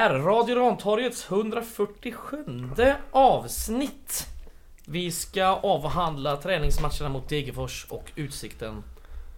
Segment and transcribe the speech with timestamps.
[0.00, 2.44] Är Radio Rantorgets 147
[3.10, 4.26] avsnitt.
[4.86, 8.84] Vi ska avhandla träningsmatcherna mot Degerfors och Utsikten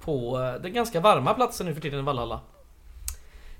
[0.00, 2.40] på eh, den ganska varma platsen nu för tiden i Vallhalla.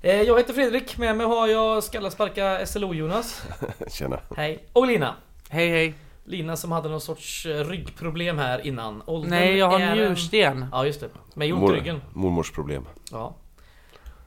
[0.03, 3.43] Eh, Jag heter Fredrik, med mig har jag Skallasparka SLO-Jonas.
[3.91, 4.21] Tjena.
[4.37, 4.65] Hej.
[4.73, 5.15] Och Lina.
[5.49, 5.95] Hej hej.
[6.25, 9.03] Lina som hade någon sorts eh, ryggproblem här innan.
[9.07, 10.67] Åldern Nej, jag har är en- njursten.
[10.73, 11.09] Ja just det.
[11.35, 12.01] Med ont i Mor- ryggen.
[12.13, 12.87] mormors problem.
[13.11, 13.35] Ja.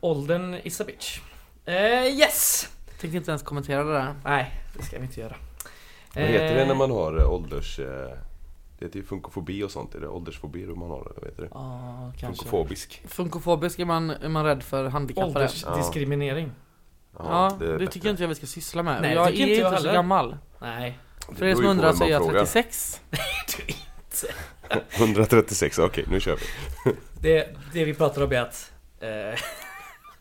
[0.01, 1.19] Åldern is a bitch.
[1.65, 1.75] Eh,
[2.19, 2.69] yes!
[2.99, 4.15] Tänkte inte ens kommentera det där.
[4.23, 5.35] Nej, det ska vi inte göra.
[6.15, 7.79] Vad heter det Eh, när man har eh, ålders...
[8.79, 9.95] Det heter ju funkofobi och sånt.
[9.95, 11.11] Är det åldersfobi om man har det?
[11.15, 11.49] Vad heter det?
[11.51, 12.43] Ja, kanske.
[12.43, 13.01] Funkofobisk.
[13.07, 15.33] Funkofobisk är man, är man rädd för handikappade.
[15.35, 16.51] Åldersdiskriminering.
[17.17, 17.87] Ja, är det, bättre.
[17.87, 19.01] tycker inte jag vi ska syssla med.
[19.01, 20.37] Nej, det jag är inte jag så gammal.
[20.59, 20.99] Nej.
[21.29, 22.39] Det För er som undrar så är jag frågar.
[22.39, 23.01] 36.
[23.57, 24.33] Du inte.
[25.03, 26.91] 136, okej nu kör vi.
[27.21, 29.09] Det, det vi pratar om är att eh,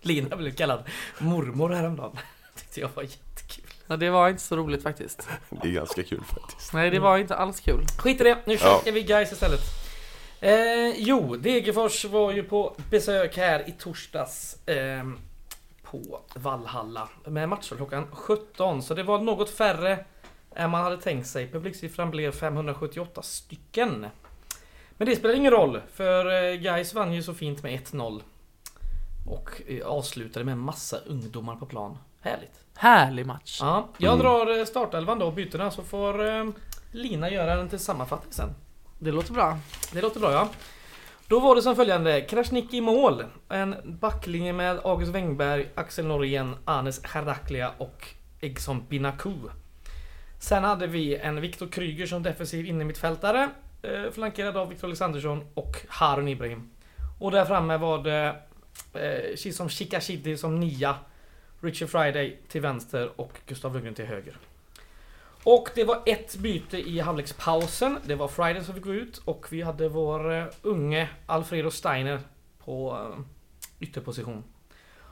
[0.07, 0.83] Lina blev kallad
[1.19, 2.19] mormor häromdagen.
[2.57, 3.65] Tyckte jag var jättekul.
[3.87, 5.29] Ja, det var inte så roligt faktiskt.
[5.63, 6.73] Det är ganska kul faktiskt.
[6.73, 7.85] Nej, det var inte alls kul.
[7.99, 8.59] Skit i det, nu Ja.
[8.79, 9.61] käkar vi guys istället.
[10.41, 15.05] Eh, jo, Degerfors var ju på besök här i torsdags eh,
[15.83, 18.83] på Vallhalla med matcher klockan 17.
[18.83, 20.05] Så det var något färre
[20.55, 21.49] än man hade tänkt sig.
[21.53, 24.07] Publiksiffran blev 578 stycken.
[24.97, 28.23] Men det spelar ingen roll, för eh, Gais vann ju så fint med 1-0.
[29.27, 31.99] Och eh, avslutade med en massa ungdomar på plan.
[32.21, 32.61] Härligt.
[32.77, 33.59] Härlig match.
[33.63, 34.25] Ja, jag Mm.
[34.27, 36.45] drar eh, startelvan då och bytena så får eh,
[36.93, 38.55] Lina göra en till sammanfattning sen.
[38.99, 39.59] Det låter bra.
[39.93, 40.49] Det låter bra ja.
[41.29, 42.21] Då var det som följande.
[42.21, 43.25] Krasniqi i mål.
[43.49, 48.09] En backlinje med August Wengberg, Axel Norén, Anes Heraklia och
[48.41, 49.33] Egson Binaku.
[50.41, 53.51] Sen hade vi en Viktor Kryger som defensiv innermittfältare.
[54.13, 56.71] Flankerad av Viktor Alexandersson och Harun Ibrahim.
[57.21, 58.37] Och där framme var det
[58.93, 60.97] eh, Chisom Chikashidi som nia.
[61.61, 64.37] Richard Friday till vänster och Gustav Lundgren till höger.
[65.45, 67.99] Och det var ett byte i halvlekspausen.
[68.05, 72.21] Det var Friday som fick gå ut och vi hade vår uh, unge Alfredo Steiner
[72.65, 73.25] på uh,
[73.81, 74.45] ytterposition.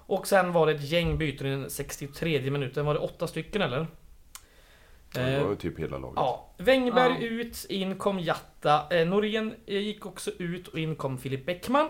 [0.07, 2.87] Och sen var det ett gäng byten i den 63 minuten.
[2.87, 3.87] Var det åtta stycken eller?
[5.15, 6.17] Det var Eh, ju typ hela laget.
[6.17, 7.27] Ja, Wengberg Ja.
[7.27, 8.87] ut, in kom Jatta.
[8.91, 11.89] Eh, Norén eh, gick också ut och in kom Filip Bäckman.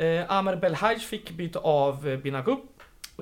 [0.00, 2.56] Eh, Amer Belhaj fick byta av eh, Binaku.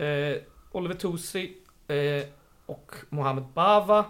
[0.01, 0.37] Eh,
[0.73, 1.57] Oliver Tosi
[1.89, 2.27] eh,
[2.67, 4.05] och Mohamed Bava.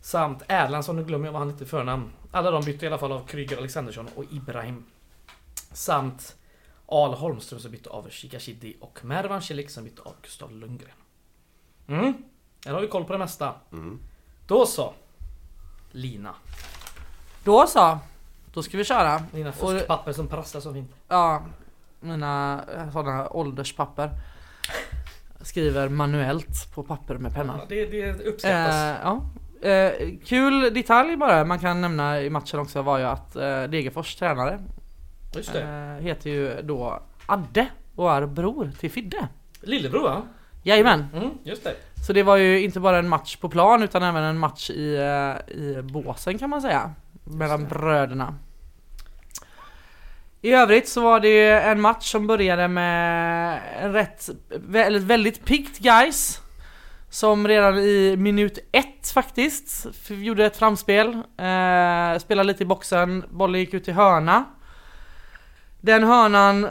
[0.00, 2.10] Samt Erlandsson, nu glömmer jag vad han heter förnamn.
[2.30, 4.84] Alla de bytte i alla fall av Kryger Alexandersson och Ibrahim.
[5.72, 6.36] Samt
[6.86, 10.90] Al Holmström som bytte av Shikashidi och Mervan Celik som bytte av Gustav Lundgren.
[11.86, 12.14] Mm,
[12.66, 13.54] här har vi koll på det mesta.
[13.72, 14.00] Mm.
[14.46, 14.94] Då så.
[15.90, 16.34] Lina.
[17.44, 17.98] Då så.
[18.54, 19.22] Då ska vi köra.
[19.32, 20.90] Dina Och- fuskpapper som prasslar så fint.
[21.08, 21.42] Ja,
[22.02, 24.10] mina sådana ålderspapper.
[25.40, 27.54] Skriver manuellt på papper med penna.
[27.58, 28.74] Ja, det, det uppskattas.
[28.74, 29.22] Eh, ja.
[29.68, 29.92] Eh,
[30.24, 34.58] kul detalj bara man kan nämna i matchen också var ju att eh, Degerfors tränare
[35.36, 35.62] Just det.
[35.62, 39.28] eh, heter ju då Adde och är bror till Fidde.
[39.60, 40.22] Lillebror va?
[40.62, 41.06] Jajamän.
[41.14, 41.74] Mm, just det.
[42.06, 44.94] Så det var ju inte bara en match på plan utan även en match i,
[44.96, 46.90] eh, i båsen kan man säga.
[47.24, 48.34] Mellan bröderna.
[50.44, 55.44] I övrigt så var det ju en match som började med en rätt, väldigt, väldigt
[55.44, 56.40] piggt guys
[57.10, 61.08] Som redan i minut ett faktiskt gjorde ett framspel.
[61.14, 64.44] Eh, spelade lite i boxen, bollen gick ut i hörna.
[65.80, 66.68] Den hörnan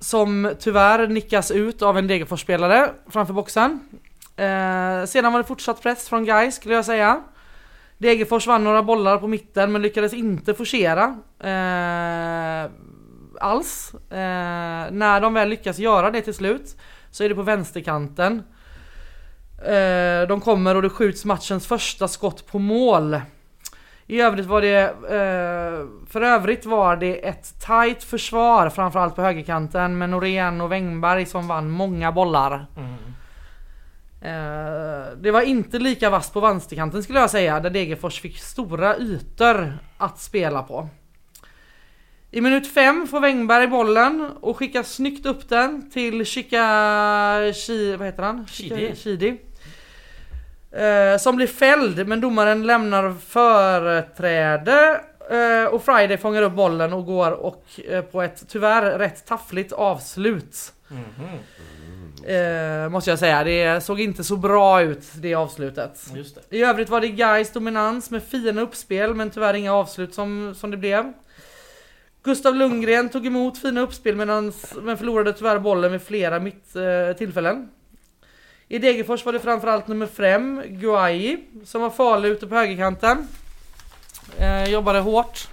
[0.00, 3.80] som tyvärr nickas ut av en Degerfors-spelare framför boxen.
[4.36, 7.22] Eh, sedan var det fortsatt press från Gais skulle jag säga.
[7.98, 11.02] Degerfors vann några bollar på mitten men lyckades inte forcera
[11.40, 12.70] eh,
[13.40, 13.94] alls.
[14.10, 16.76] Eh, när de väl lyckas göra det till slut
[17.10, 18.42] så är det på vänsterkanten.
[19.64, 23.20] Eh, de kommer och det skjuts matchens första skott på mål.
[24.06, 29.98] I övrigt var det, eh, för övrigt var det ett tight försvar framförallt på högerkanten
[29.98, 32.66] med Norén och Wängberg som vann många bollar.
[32.76, 33.15] Mm.
[34.26, 38.96] Eh, det var inte lika vasst på vänsterkanten skulle jag säga, där Degerfors fick stora
[38.96, 40.88] ytor att spela på.
[42.30, 47.52] I minut 5 får Wengberg bollen och skickar snyggt upp den till Chika...
[47.54, 48.46] Chi, vad heter han?
[48.46, 48.96] Chidi.
[48.96, 49.36] Chidi.
[50.70, 55.00] Eh, som blir fälld men domaren lämnar företräde
[55.30, 59.72] eh, och Friday fångar upp bollen och går och eh, på ett tyvärr rätt taffligt
[59.72, 60.72] avslut.
[60.88, 61.38] Mhm.
[62.26, 66.10] Eh, måste jag säga, det såg inte så bra ut det avslutet.
[66.50, 66.56] Det.
[66.56, 70.70] I övrigt var det Gais dominans med fina uppspel men tyvärr inga avslut som, som
[70.70, 71.12] det blev.
[72.22, 77.16] Gustav Lundgren tog emot fina uppspel medans, men förlorade tyvärr bollen vid flera mitt, eh,
[77.16, 77.68] tillfällen.
[78.68, 83.28] I Degerfors var det framförallt nummer 5, Guai, som var farlig ute på högerkanten.
[84.38, 85.48] Eh, jobbade hårt,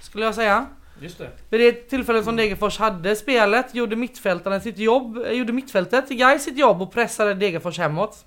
[0.00, 0.66] skulle jag säga.
[1.02, 1.30] Just det.
[1.50, 6.44] Vid det tillfället som Degerfors hade spelet gjorde mittfältarna sitt jobb, eh, gjorde mittfältet, Gais
[6.44, 8.24] sitt jobb och pressade Degerfors hemåt.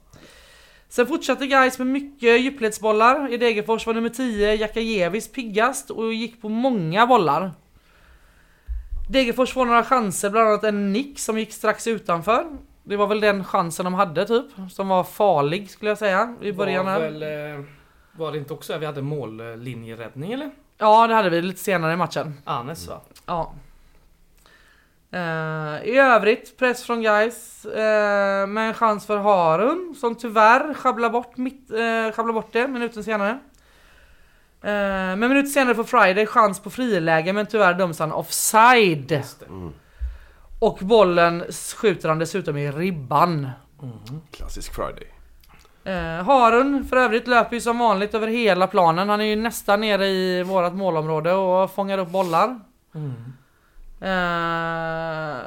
[0.90, 3.34] Sen fortsatte Gais med mycket djupledsbollar.
[3.34, 7.52] I Degerfors var nummer 10 Jakajevis piggast och gick på många bollar.
[9.10, 12.46] Degerfors får några chanser, bland annat en nick som gick strax utanför.
[12.84, 16.52] Det var väl den chansen de hade typ, som var farlig skulle jag säga i
[16.52, 17.66] början Var, väl, eh,
[18.12, 20.52] var det inte också att vi hade mållinjeräddning eller?
[20.78, 22.42] Ja, det hade vi lite senare i matchen.
[22.46, 23.02] Anes va?
[23.26, 23.54] Ja.
[25.12, 31.10] Eh, I övrigt press från guys uh, med en chans för Harun som tyvärr sjabblar
[31.10, 33.32] bort, mitt, uh, sjabblar bort det minuten senare.
[33.32, 33.40] Uh,
[35.18, 39.24] men minuten senare får Friday chans på friläge men tyvärr döms han offside.
[39.48, 39.74] Mm.
[40.60, 41.44] Och bollen
[41.76, 43.50] skjuter han dessutom i ribban.
[43.82, 44.22] Mm.
[44.32, 45.15] Klassisk Friday.
[45.88, 49.10] Uh, Harun för övrigt löper ju som vanligt över hela planen.
[49.10, 52.60] Han är ju nästan nere i vårat målområde och fångar upp bollar.
[52.96, 53.14] Mm.
[54.00, 55.38] Eh,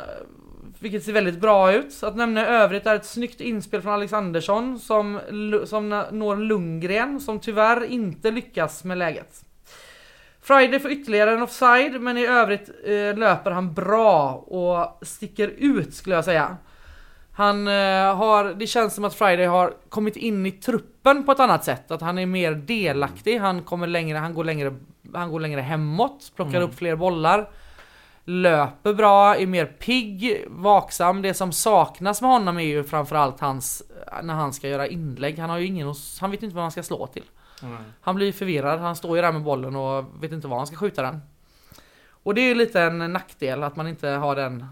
[0.78, 2.02] vilket ser väldigt bra ut.
[2.02, 5.20] Att nämna övrigt är ett snyggt inspel från Alexandersson som,
[5.66, 9.44] som når Lundgren som tyvärr inte lyckas med läget.
[10.42, 15.94] Friday får ytterligare en offside men i övrigt eh, löper han bra och sticker ut
[15.94, 16.56] skulle jag säga.
[17.38, 21.40] Han eh, har, det känns som att Friday har kommit in i truppen på ett
[21.40, 21.90] annat sätt.
[21.90, 24.74] Att han är mer delaktig, han kommer längre, han går längre,
[25.14, 26.62] han går längre hemåt, plockar Mm.
[26.62, 27.48] upp fler bollar
[28.24, 31.22] löper bra, är mer pigg, vaksam.
[31.22, 33.82] Det som saknas med honom är ju framförallt hans,
[34.22, 35.38] när han ska göra inlägg.
[35.38, 37.24] Han har ju ingen, han vet inte vad han ska slå till.
[37.62, 37.76] Mm.
[38.00, 40.76] Han blir förvirrad, han står ju där med bollen och vet inte var han ska
[40.76, 41.20] skjuta den.
[42.22, 44.66] Och det är ju lite en nackdel att man inte har den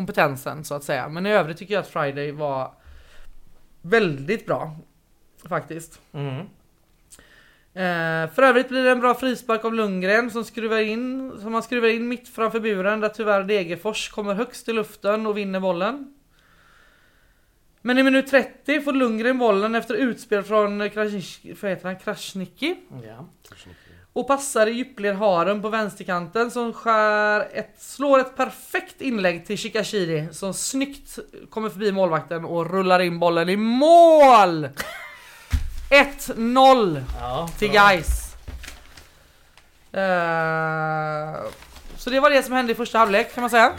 [0.00, 1.08] kompetensen så att säga.
[1.08, 2.72] Men i övrigt tycker jag att Friday var
[3.82, 4.76] väldigt bra.
[5.48, 6.00] Faktiskt.
[6.12, 6.38] Mm.
[7.74, 11.62] Eh, för övrigt blir det en bra frispark av Lundgren som skruvar in, som han
[11.62, 16.14] skruvar in mitt framför buren där tyvärr Degerfors kommer högst i luften och vinner bollen.
[17.82, 20.90] Men i minut 30 får Lundgren bollen efter utspel från?
[20.90, 22.76] Krasniqi
[23.06, 23.28] Ja.
[24.12, 29.56] Och passar i djupled Haren på vänsterkanten som skär ett, slår ett perfekt inlägg till
[29.58, 31.18] Shikashiri som snyggt
[31.50, 34.68] kommer förbi målvakten och rullar in bollen i mål!
[35.90, 37.88] 1-0 ja till bra.
[37.88, 38.34] guys.
[39.92, 41.40] Eh,
[41.96, 43.72] så det var det som hände i första halvlek kan man säga.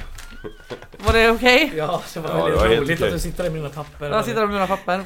[0.98, 1.74] Var det okej?
[1.76, 4.10] Ja, det var Ja, det väldigt var roligt att du sitter där med dina papper.
[4.10, 5.04] Jag sitter där med mina papper.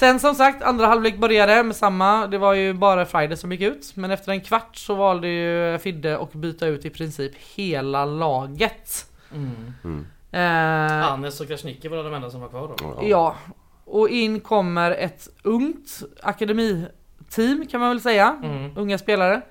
[0.00, 2.26] Sen som sagt, andra halvlek började med samma.
[2.26, 3.96] Det var ju bara Friday som gick ut.
[3.96, 9.06] Men efter en kvart så valde ju Fidde att byta ut i princip hela laget.
[9.32, 9.74] Mm.
[9.84, 10.06] Mm.
[10.30, 12.98] Eh, Anes och Krasniqi var de enda som var kvar då.
[13.02, 13.36] Ja.
[13.84, 18.36] Och in kommer ett ungt akademiteam kan man väl säga.
[18.42, 18.72] Mm.
[18.76, 19.42] Unga spelare.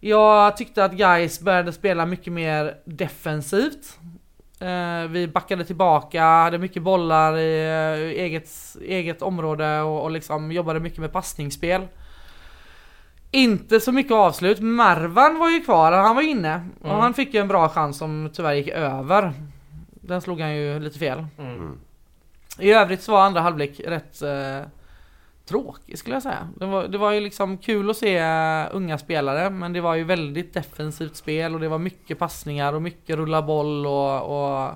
[0.00, 3.98] Jag tyckte att guys började spela mycket mer defensivt.
[4.60, 7.60] Eh, vi backade tillbaka, hade mycket bollar i
[8.14, 8.48] eh, eget,
[8.82, 11.82] eget område och, och liksom jobbade mycket med passningsspel.
[13.30, 14.60] Inte så mycket avslut.
[14.60, 16.68] Marvan var ju kvar, han var inne.
[16.80, 17.00] Och Mm.
[17.00, 19.32] han fick ju en bra chans som tyvärr gick över.
[19.90, 21.26] Den slog han ju lite fel.
[21.38, 21.54] Mm.
[21.54, 21.78] Mm.
[22.58, 24.60] I övrigt så var andra halvlek rätt eh,
[25.48, 26.48] tråkig skulle jag säga.
[26.56, 29.94] Det var, det var ju liksom kul att se eh, unga spelare men det var
[29.94, 34.70] ju väldigt defensivt spel och det var mycket passningar och mycket rulla boll och, och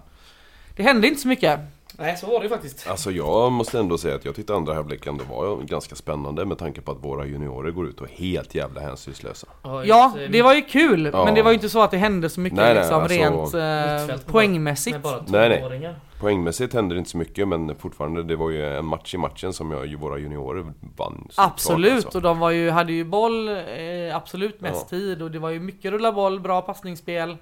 [0.77, 1.61] det hände inte så mycket.
[2.03, 2.87] Nej, så var det ju faktiskt.
[2.91, 6.59] Alltså jag måste ändå säga att jag tyckte andra halvleken det var ganska spännande med
[6.59, 9.47] tanke på att våra juniorer går ut och är helt jävla hänsynslösa.
[9.85, 11.25] Ja, eh, det var ju kul Ja.
[11.25, 13.57] men det var ju inte så att det hände så mycket Nej, nej, liksom alltså,
[13.59, 14.99] rent eh, poängmässigt.
[15.27, 15.95] Nej, nej.
[16.21, 19.53] Poängmässigt hände det inte så mycket men fortfarande det var ju en match i matchen
[19.53, 20.65] som jag, ju våra juniorer
[20.97, 21.27] vann.
[21.31, 22.19] så klart, Absolut, alltså.
[22.19, 24.99] och de var ju, hade ju boll eh, absolut mest Ja.
[24.99, 27.37] tid och det var ju mycket rulla boll, bra passningsspel.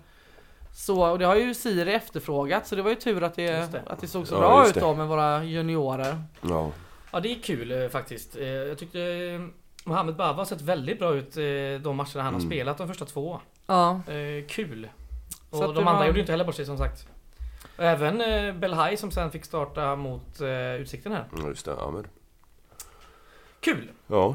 [0.72, 3.82] Så, och det har ju Siri efterfrågat så det var ju tur att det, det.
[3.86, 6.22] Att det såg så Ja, bra ut då med våra juniorer.
[6.40, 6.70] Ja.
[7.12, 8.36] Ja, det är kul eh, faktiskt.
[8.36, 9.40] Eh, Jag tyckte eh,
[9.84, 11.34] Mohamed Bava har sett väldigt bra ut
[11.82, 12.46] de matcherna han har Mm.
[12.50, 13.40] spelat, de första två.
[13.66, 14.00] Ja,
[14.48, 14.88] kul.
[15.50, 17.06] Så Och att de andra var- gjorde ju inte heller bort sig som sagt.
[17.76, 18.18] Och även
[18.60, 20.40] Belhaj som sen fick starta mot
[20.80, 21.24] Utsikten här.
[21.42, 21.74] Ja, just det.
[21.78, 22.06] Ja, men.
[23.60, 23.88] Kul!
[24.06, 24.34] ja.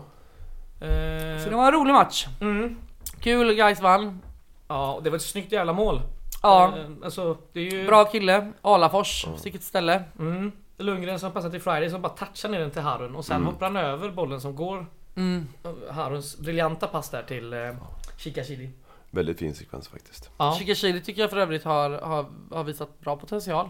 [0.81, 2.27] Eh, så det var en rolig match.
[2.41, 2.77] mm.
[3.19, 4.21] Kul, guys vann.
[4.67, 6.01] Ja, och det var ett snyggt jävla mål.
[6.47, 7.85] Ja, Eh, alltså, det är ju...
[7.87, 8.51] bra kille.
[8.61, 9.37] Alafors, Ja.
[9.43, 10.03] vilket ställe.
[10.19, 10.51] Mm.
[10.77, 13.45] Lundgren som passar till Friday som bara touchar ner den till Harun och sen Mm.
[13.47, 14.85] hoppar han över bollen som går
[15.17, 15.47] Mm.
[15.91, 17.59] Haruns briljanta pass där till eh,
[18.17, 18.69] Shikashidi.
[19.11, 20.29] Väldigt fin sekvens faktiskt.
[20.37, 20.55] Ja.
[20.59, 23.69] Shikashiri tycker jag för övrigt har, har, har visat bra potential.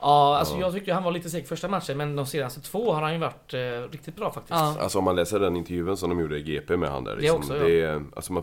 [0.00, 0.60] Ja, alltså Ja.
[0.60, 3.18] jag tyckte han var lite seg första matchen men de senaste två har han ju
[3.18, 3.58] varit eh,
[3.92, 4.50] riktigt bra faktiskt.
[4.60, 4.76] Ja.
[4.80, 7.14] Alltså om man läser den intervjun som de gjorde i GP med han där.
[7.16, 7.88] Det Liksom, också, ja.
[7.88, 8.42] det alltså man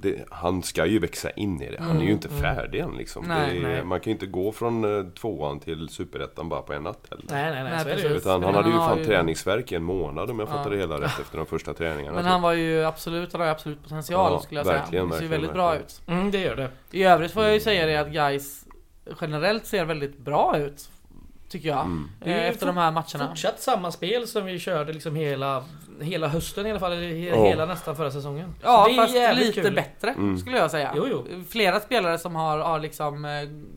[0.00, 1.82] det, han ska ju växa in i det.
[1.82, 3.24] Han är ju inte Mm, färdig än liksom.
[3.28, 3.84] Nej, det är, nej.
[3.84, 7.24] Man kan ju inte gå från eh, tvåan till superettan bara på en natt heller.
[7.30, 8.10] Nej, nej, nej, Nej, det precis.
[8.10, 10.52] Utan han Men hade ju han fan ju- träningsverk i en månad om jag Ja.
[10.52, 12.14] fattar det hela rätt efter de första träningarna.
[12.14, 12.30] Men typ.
[12.30, 15.02] han var ju absolut, han har absolut potential Ja, skulle jag verkligen, säga.
[15.04, 15.86] Det ser ju verkligen, väldigt bra verkligen.
[15.86, 16.02] ut.
[16.08, 16.70] Mm, det gör det.
[16.90, 18.64] I övrigt får jag ju säga det att guys
[19.20, 20.88] generellt ser väldigt bra ut.
[21.48, 21.80] Tycker jag.
[21.80, 22.08] Mm.
[22.24, 23.28] Efter de här matcherna.
[23.28, 25.64] Fortsatt samma spel som vi körde liksom hela,
[26.00, 27.44] hela hösten i alla fall, eller Ja.
[27.44, 28.54] hela nästan förra säsongen.
[28.60, 28.96] Så Ja, det är
[29.32, 29.74] fast lite kul.
[29.74, 30.38] bättre Mm.
[30.38, 30.92] skulle jag säga.
[30.96, 31.44] Jo, jo.
[31.48, 33.30] Flera spelare som har, har liksom eh,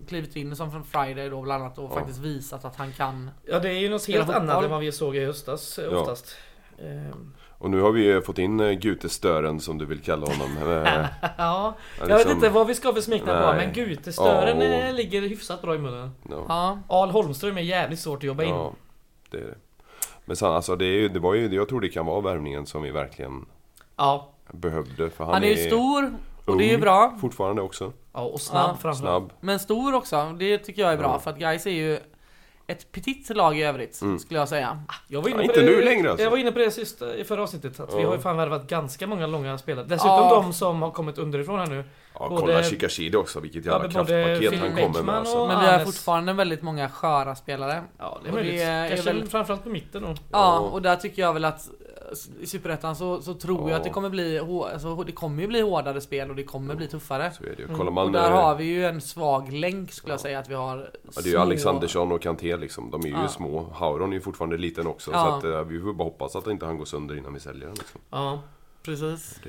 [0.09, 1.95] klivit in som från Friday då bland annat och Ja.
[1.95, 3.29] faktiskt visat att han kan.
[3.45, 5.97] Ja, det är ju något helt annat än vad vi såg i höstas eh, Ja.
[5.99, 6.35] oftast.
[6.79, 10.57] Ehm, Och nu har vi ju fått in uh, Gutestören som du vill kalla honom.
[10.57, 10.63] Eh,
[11.37, 13.65] ja, jag liksom- vet inte vad vi ska för smeknamn på, Nej.
[13.65, 14.67] men Gutestören Ja.
[14.67, 16.11] eh, ligger hyfsat bra i munnen.
[16.29, 16.45] ja.
[16.47, 16.79] Ja.
[16.87, 18.49] Al Holmström är jävligt svårt att jobba in.
[18.49, 18.73] Ja,
[19.31, 19.55] det är det.
[20.25, 22.65] Men sen, alltså det, är ju, det var ju, jag tror det kan vara värvningen
[22.65, 23.45] som vi verkligen
[23.97, 25.09] Ja, behövde.
[25.09, 26.13] För han, Han är ju stor
[26.45, 27.17] och det är ju bra.
[27.21, 27.93] Fortfarande också.
[28.13, 28.97] ja och snabb Ja, framförallt.
[28.99, 29.33] Snabb.
[29.39, 30.35] Men stor också.
[30.39, 31.19] Det tycker jag är bra Ja.
[31.19, 31.99] för att guys är ju
[32.71, 34.19] ett petit lag i övrigt Mm.
[34.19, 34.83] skulle jag säga.
[35.07, 36.23] Jag var inne Ja, på inte det, nu längre, alltså.
[36.23, 38.07] Jag var inne på det sista i förra avsnittet, att vi Ja.
[38.07, 39.85] har ju fan värvat ganska många långa spelare.
[39.89, 40.41] Dessutom Ja.
[40.43, 41.83] de som har kommit underifrån här nu.
[42.13, 45.47] Ja, Både- kolla Shikashidi också, vilket jävla kraftpaket han kommer med alltså.
[45.47, 47.83] Men vi har fortfarande väldigt många sköra spelare.
[47.97, 48.61] Ja, det är möjligt.
[48.61, 50.15] är Kanske väl- framförallt på mitten då.
[50.31, 51.71] Ja, och där tycker jag väl att eh,
[52.41, 53.75] i Superettan så, så tror jag Ja.
[53.77, 56.87] att det kommer bli alltså, det kommer ju bli hårdare spel och det kommer bli
[56.87, 57.31] tuffare.
[57.31, 57.63] Så är det ju.
[57.63, 57.77] Mm.
[57.77, 58.11] Kollar Och man...
[58.11, 60.21] där eh, har vi ju en svag länk skulle jag Ja.
[60.21, 62.91] säga att vi har Ja, det är ju små- Alexandersson och Kanté liksom.
[62.91, 63.27] De är ju Ja.
[63.27, 63.69] små.
[63.73, 65.11] Hauron är ju fortfarande liten också.
[65.13, 65.25] Ja.
[65.41, 67.65] Så att eh, vi får bara hoppas att inte han går sönder innan vi säljer
[67.67, 68.01] den liksom.
[68.09, 68.41] Ja.
[68.83, 69.39] Precis.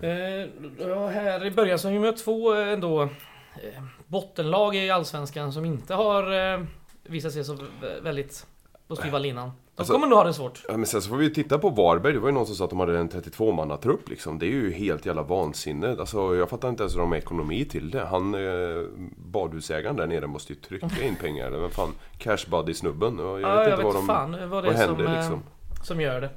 [0.00, 0.48] Det...
[0.82, 3.08] Eh, här i början så har vi mött två eh, ändå eh,
[4.06, 6.60] bottenlag i Allsvenskan som inte har eh,
[7.02, 8.02] visat sig så vä-
[8.90, 9.48] väldigt på styva linan.
[9.48, 10.62] De Alltså- kommer nog ha det svårt.
[10.68, 12.12] Ja, men sen så får vi ju titta på Varberg.
[12.12, 14.38] Det var ju någon som sa att de hade en 32-mannatrupp liksom.
[14.38, 15.96] Det är ju helt jävla vansinne.
[16.00, 18.04] Alltså jag fattar inte ens hur de har ekonomi till det.
[18.06, 18.40] Han, eh,
[19.16, 21.46] badhusägaren där nere måste ju trycka in pengar.
[21.46, 23.18] Eller vad fan, Cash Buddy-snubben.
[23.18, 24.06] Jag, Ja, vet jag inte vet vad de...
[24.06, 25.42] fan vad det är som, eh, liksom?
[25.82, 26.30] som gör det.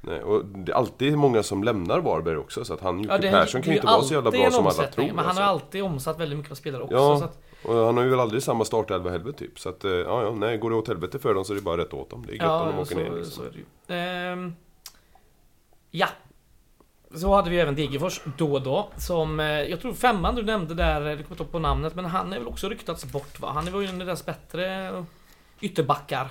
[0.00, 2.64] Nej, och det är alltid många som lämnar Varberg också.
[2.64, 4.72] Så att han, Jocke Ja, Persson kan ju inte vara så jävla bra som alla
[4.86, 5.06] tror.
[5.06, 5.42] Men han alltså.
[5.42, 6.96] har alltid omsatt väldigt mycket av spelare också.
[6.96, 7.18] Ja.
[7.18, 9.58] Så att, Och han har ju väl aldrig samma startelva heller typ.
[9.58, 11.62] Så att, eh, ja, ja, nej, går det åt helvete för dem så är det
[11.62, 12.24] bara rätt åt dem.
[12.26, 13.32] Det är gött om de ja, åker så, ner liksom.
[13.32, 14.00] så är det ju.
[14.00, 14.54] Ehm,
[15.90, 16.06] ja.
[17.14, 18.88] Så hade vi även Degerfors då och då.
[18.96, 22.04] Som, eh, jag tror femman du nämnde där, eh, du kommer inte på namnet, men
[22.04, 23.50] han är väl också ryktats bort va?
[23.54, 25.04] Han var ju en av deras bättre
[25.60, 26.28] ytterbackar.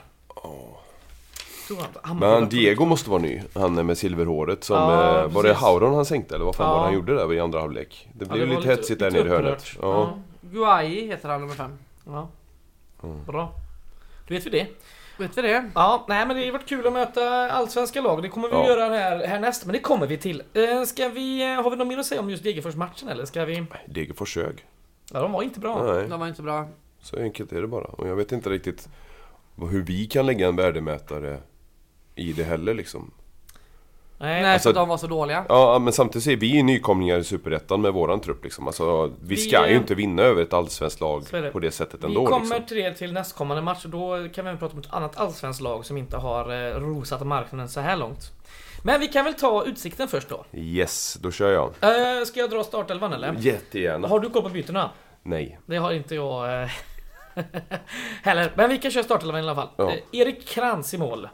[1.67, 3.41] Tror han, Men han, Diego måste vara ny.
[3.53, 4.75] Han med silverhåret som...
[4.75, 5.53] Ja, eh, var det.
[5.53, 6.72] Hauron han sänkte eller vad fan Ja.
[6.74, 8.08] var det han gjorde där i andra halvlek?
[8.13, 9.65] Det Ja, blev det var lite lite- hetsigt där nere i hörnet.
[9.82, 10.17] Ja.
[10.52, 11.78] Guai heter han nummer fem.
[12.06, 12.30] Ja,
[13.04, 13.25] Mm.
[13.25, 13.54] bra.
[14.28, 14.68] Då vet vi det.
[15.18, 15.72] Vet vi det?
[15.75, 18.22] Ja, nej men det har varit kul att möta allsvenska lag.
[18.22, 18.68] Det kommer vi Ja.
[18.68, 20.44] göra här, härnäst, men det kommer vi till.
[20.54, 23.46] Eh, ska vi, eh, har vi något mer att säga om just Degerfors-matchen eller ska
[23.46, 23.66] vi?
[23.88, 24.66] Degerfors sög.
[25.14, 25.94] Ja, de var inte bra.
[25.94, 26.68] Nej, De var inte bra.
[27.02, 27.86] så enkelt är det bara.
[27.86, 28.90] Och jag vet inte riktigt
[29.72, 31.40] hur vi kan lägga en värdemätare
[32.16, 33.12] i det heller liksom.
[34.17, 35.45] Nej, Nej, Alltså- för de var så dåliga.
[35.50, 38.67] Ja, men samtidigt är vi nykomlingar i Superettan med våran trupp liksom.
[38.67, 41.51] Alltså, vi Vi, ska ju inte vinna över ett allsvenskt lag det.
[41.51, 42.65] på det sättet vi ändå kommer liksom.
[42.65, 45.62] till det till nästkommande match och då kan vi även prata om ett annat allsvenskt
[45.62, 48.31] lag som inte har eh, rosat marknaden så här långt.
[48.84, 50.45] Men vi kan väl ta Utsikten först då.
[50.53, 51.65] Yes, då kör jag.
[51.81, 53.36] Eh, ska jag dra startelvan eller?
[53.39, 54.07] Jättegärna.
[54.07, 54.89] Har du koll på bytena?
[55.24, 55.60] Nej.
[55.65, 56.69] Det har inte jag eh,
[58.24, 58.51] heller.
[58.55, 59.69] Men vi kan köra startelvan i alla fall.
[59.77, 59.91] Ja.
[59.91, 61.27] Eh, Erik Krantz i mål.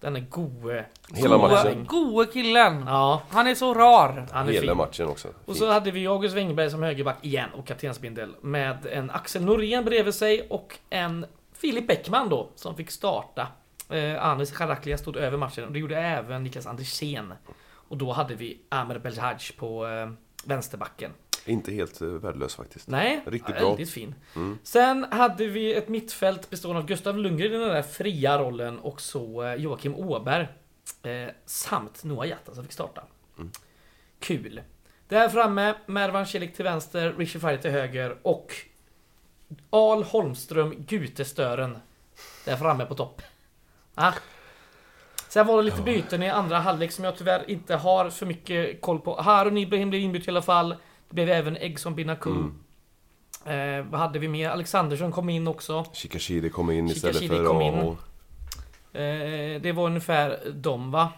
[0.00, 0.84] Den är gode.
[1.14, 1.84] Hela Goa- matchen.
[1.88, 2.84] Gode killen!
[2.86, 4.26] Ja, Han är så rar.
[4.32, 4.76] han är Hela fin.
[4.76, 5.28] matchen också.
[5.44, 9.84] Och så hade vi August Wengberg som högerback igen och kaptensbindel med en Axel Norén
[9.84, 13.46] bredvid sig och en Filip Bäckman då som fick starta.
[13.90, 17.32] Eh, Anis Charaklia stod över matchen och det gjorde även Niklas Andersén.
[17.88, 20.10] Och då hade vi Amer Belhaj på eh,
[20.44, 21.10] vänsterbacken.
[21.48, 22.88] Inte helt uh, värdelös faktiskt.
[22.88, 23.68] Nej, Riktigt bra.
[23.68, 24.14] väldigt fin.
[24.36, 24.58] Mm.
[24.62, 29.00] Sen hade vi ett mittfält bestående av Gustav Lundgren i den där fria rollen och
[29.00, 30.48] så eh, Joakim Åberg.
[31.02, 33.02] Eh, samt Noah Jatta som fick starta.
[33.38, 33.50] Mm.
[34.18, 34.60] Kul.
[35.08, 38.52] Där framme, Mervan Celik till vänster, Richie Friday till höger och
[39.70, 41.78] Al Holmström Gutestören
[42.44, 43.22] där framme på topp.
[43.94, 44.12] Ah.
[45.28, 48.80] Sen var det lite byten i andra halvlek som jag tyvärr inte har för mycket
[48.80, 49.20] koll på.
[49.20, 50.76] Harun Ibrahim blev inbytt i alla fall.
[51.08, 52.30] Det blev även Eggson Binaku.
[52.30, 52.54] Mm.
[53.46, 54.48] Eh, vad hade vi mer?
[54.48, 55.84] Alexandersson kom in också.
[55.94, 57.74] Shikashidi kom in istället för kom in.
[57.74, 57.96] Aho.
[58.92, 61.12] Eh, det var ungefär de va?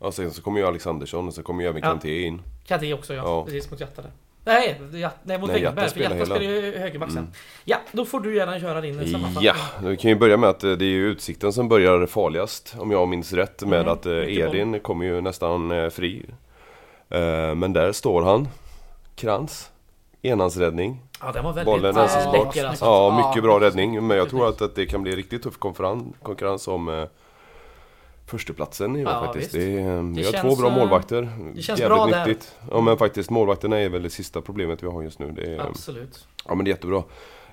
[0.00, 1.88] Ja, sen så kommer ju Alexandersson och sen kommer ju även Ja.
[1.88, 2.42] Kanté in.
[2.66, 3.22] Kanté också ja.
[3.24, 3.44] Ja.
[3.44, 4.10] Precis mot Jatta där.
[4.44, 5.62] Nej, ja, nej mot Nej.
[5.62, 7.32] Jatta För Jatta spelar ju högerback sen.
[7.64, 9.44] Ja, då får du gärna köra din sammanfattning.
[9.44, 9.54] Ja,
[9.88, 12.90] vi kan ju börja med att eh, det är ju Utsikten som börjar farligast om
[12.90, 14.12] jag minns rätt med Mm, att eh.
[14.38, 16.26] Edin kommer ju nästan eh, fri.
[17.08, 18.48] Eh, Men där står han,
[19.20, 19.70] Krantz,
[20.22, 21.00] enhandsräddning.
[21.20, 22.32] Ja, den var väldigt Bollen smart.
[22.32, 22.84] läcker alltså.
[22.84, 24.06] Ja, mycket bra räddning.
[24.06, 25.58] Men jag tror att, att det kan bli riktigt tuff
[26.22, 27.04] konkurrens om eh,
[28.26, 29.44] förstaplatsen i år Ja, faktiskt.
[29.44, 29.52] visst.
[29.54, 31.22] Det är, eh, vi har känns, två bra eh, målvakter.
[31.54, 32.26] det känns Jävligt bra där.
[32.26, 32.54] nyttigt.
[32.70, 35.30] Ja men faktiskt, målvakterna är väl det sista problemet vi har just nu.
[35.32, 36.26] Det är, Absolut.
[36.48, 37.02] Ja men det är jättebra.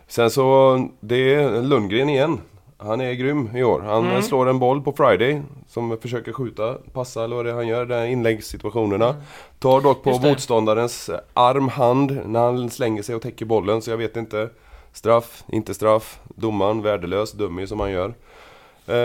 [0.07, 2.39] Sen så, det är Lundgren igen.
[2.77, 3.79] Han är grym i år.
[3.79, 4.22] Han Mm.
[4.22, 7.86] slår en boll på Friday som försöker skjuta, passa eller vad det är han gör,
[7.86, 9.15] de här inläggssituationerna.
[9.60, 10.22] Tar dock på Mm.
[10.29, 14.50] Motståndarens arm, hand när han slänger sig och täcker bollen så jag vet inte.
[14.93, 16.19] Straff, inte straff.
[16.36, 18.13] Domaren värdelös, dum ju som han gör.
[18.88, 18.96] Eh,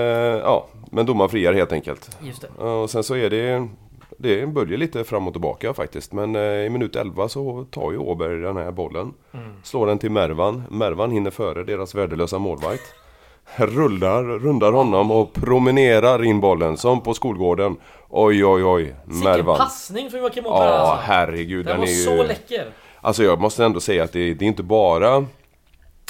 [0.42, 2.16] ja, men domaren friar helt enkelt.
[2.22, 2.62] Just det.
[2.64, 3.68] Och sen så är det
[4.18, 6.12] det börjar lite fram och tillbaka faktiskt.
[6.12, 9.14] Men eh, i minut 11 så tar ju Åberg den här bollen.
[9.32, 9.46] Mm.
[9.62, 10.62] Slår den till Mervan.
[10.70, 12.82] Mervan hinner före deras värdelösa målvakt.
[13.56, 17.76] Rullar, rundar honom och promenerar in bollen som på skolgården.
[18.08, 19.56] Oj oj oj, Vilken Mervan.
[19.58, 21.04] passning från Joakim Åberg Ja, alltså.
[21.06, 21.66] herregud.
[21.66, 22.22] Den Den var är så ju...
[22.26, 22.66] läcker.
[23.00, 25.26] Alltså jag måste ändå säga att det, det är inte bara...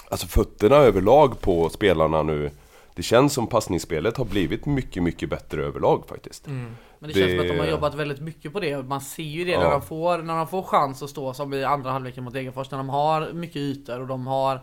[0.09, 2.51] Alltså fötterna överlag på spelarna nu.
[2.95, 6.47] Det känns som passningsspelet har blivit mycket, mycket bättre överlag faktiskt.
[6.47, 6.77] Mm.
[6.99, 8.83] Men det känns som att de har Det- jobbat väldigt mycket på det.
[8.83, 9.61] Man ser ju det Ja.
[9.61, 12.71] när, de får, när de får chans att stå som i andra halvleken mot Degerfors.
[12.71, 14.61] När de har mycket ytor och de har...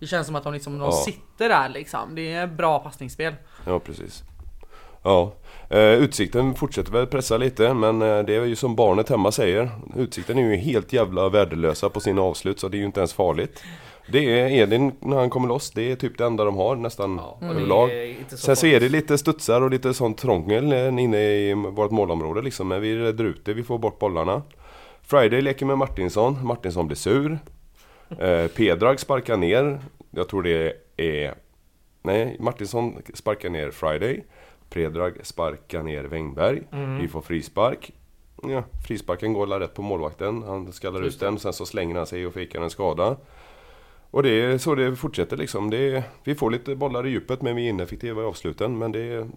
[0.00, 0.92] Det känns som att de, liksom, de Ja.
[0.92, 2.14] sitter där liksom.
[2.14, 3.34] Det är bra passningsspel.
[3.66, 4.22] Ja, precis.
[5.02, 5.32] Ja,
[5.70, 9.70] eh, Utsikten fortsätter väl pressa lite men eh, det är ju som barnet hemma säger.
[9.96, 13.12] Utsikten är ju helt jävla värdelösa på sina avslut så det är ju inte ens
[13.12, 13.62] farligt.
[14.12, 17.20] Det är Edin när han kommer loss, det är typ det enda de har nästan
[17.22, 17.90] Ja, överlag.
[18.20, 21.90] inte Sen så är det lite studsar och lite sånt trångel eh, inne i vårt
[21.90, 22.68] målområde liksom.
[22.68, 24.42] Men vi räddar ut det, vi får bort bollarna.
[25.02, 27.38] Friday leker med Martinsson, Martinsson blir sur.
[28.18, 31.34] Eh, Pedrag sparkar ner, jag tror det är...
[32.02, 34.24] Nej, Martinsson sparkar ner Friday.
[34.70, 36.62] Predrag sparkar ner Wängberg.
[36.72, 36.98] Mm.
[36.98, 37.92] Vi får frispark.
[38.42, 40.42] Ja, frisparken går rätt på målvakten.
[40.42, 43.16] Han skallar Just ut den, sen så slänger han sig och fejkar en skada.
[44.10, 45.70] Och det är så det fortsätter liksom.
[45.70, 48.78] Det är, vi får lite bollar i djupet men vi är ineffektiva i avsluten.
[48.78, 49.28] Men det,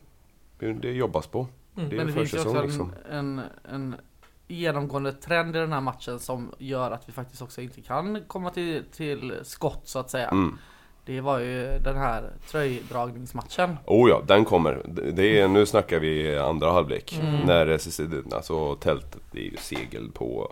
[0.60, 1.48] det jobbas på.
[1.78, 1.90] Mm.
[1.90, 2.94] Det är Men det finns ju också liksom.
[3.12, 3.96] en, en
[4.50, 8.50] genomgående trend i den här matchen som gör att vi faktiskt också inte kan komma
[8.50, 10.28] till, till skott så att säga.
[10.28, 10.58] Mm.
[11.06, 13.78] Det var ju den här tröjdragningsmatchen.
[13.86, 14.82] Oh ja, den kommer.
[15.14, 17.20] Det är, nu snackar vi andra halvlek.
[17.22, 17.46] Mm.
[17.46, 17.74] När
[18.34, 20.52] alltså tältet, är ju segel på...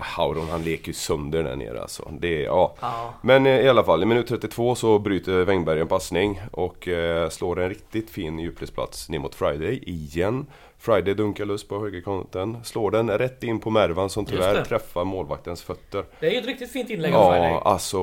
[0.00, 2.10] Hauron han leker ju sönder där nere alltså.
[2.20, 2.74] Det ja.
[2.80, 3.14] Ja.
[3.22, 7.28] Men eh, i alla fall, i minut 32 så bryter Wängberg en passning och eh,
[7.28, 10.46] slår en riktigt fin djupledsplats ner mot Friday igen.
[10.88, 15.62] Friday dunkar lös på högerkanten, slår den rätt in på Mervan som tyvärr träffar målvaktens
[15.62, 16.04] fötter.
[16.20, 17.50] Det är ju ett riktigt fint inlägg av Friday.
[17.50, 17.98] Ja, alltså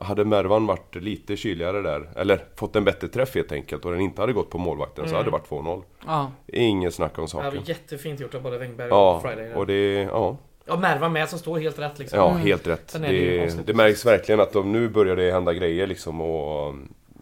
[0.00, 4.00] hade Mervan varit lite kyligare där, eller fått en bättre träff helt enkelt och den
[4.00, 5.16] inte hade gått på målvakten så Mm.
[5.16, 5.82] hade det varit 2-0.
[6.06, 6.30] Ja.
[6.46, 7.62] Ingen snack om Det var saken.
[7.64, 9.54] jättefint gjort av både Wängberg Ja, och Friday.
[9.54, 10.36] och det, ja,
[10.68, 12.18] Ja, Merva med som står helt rätt liksom.
[12.18, 12.42] Ja, Mm.
[12.42, 12.94] helt rätt.
[12.94, 16.74] Är det Det, märks verkligen att de, nu börjar det hända grejer liksom och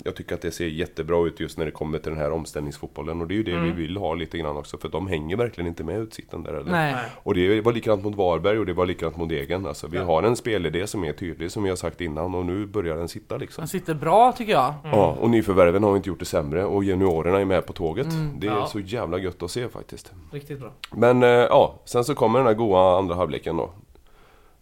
[0.04, 3.20] jag tycker att det ser jättebra ut just när det kommer till den här omställningsfotbollen
[3.20, 3.64] och det är ju det Mm.
[3.64, 6.70] vi vill ha lite grann också för de hänger verkligen inte med utsikten där eller?
[6.70, 6.94] Nej.
[7.22, 9.66] Och det var likadant mot Varberg och det var likadant mot Degen.
[9.66, 10.04] Alltså vi Ja.
[10.04, 13.08] har en spelidé som är tydlig som vi har sagt innan och nu börjar den
[13.08, 13.62] sitta liksom.
[13.62, 14.74] Den sitter bra tycker jag.
[14.84, 18.06] Ja, och nyförvärven har inte gjort det sämre och juniorerna är med på tåget.
[18.12, 18.40] Mm.
[18.40, 18.66] Det är Ja.
[18.66, 20.12] så jävla gött att se faktiskt.
[20.32, 20.72] Riktigt bra.
[20.92, 23.70] Men eh, ja, sen så kommer den här goa andra halvleken då.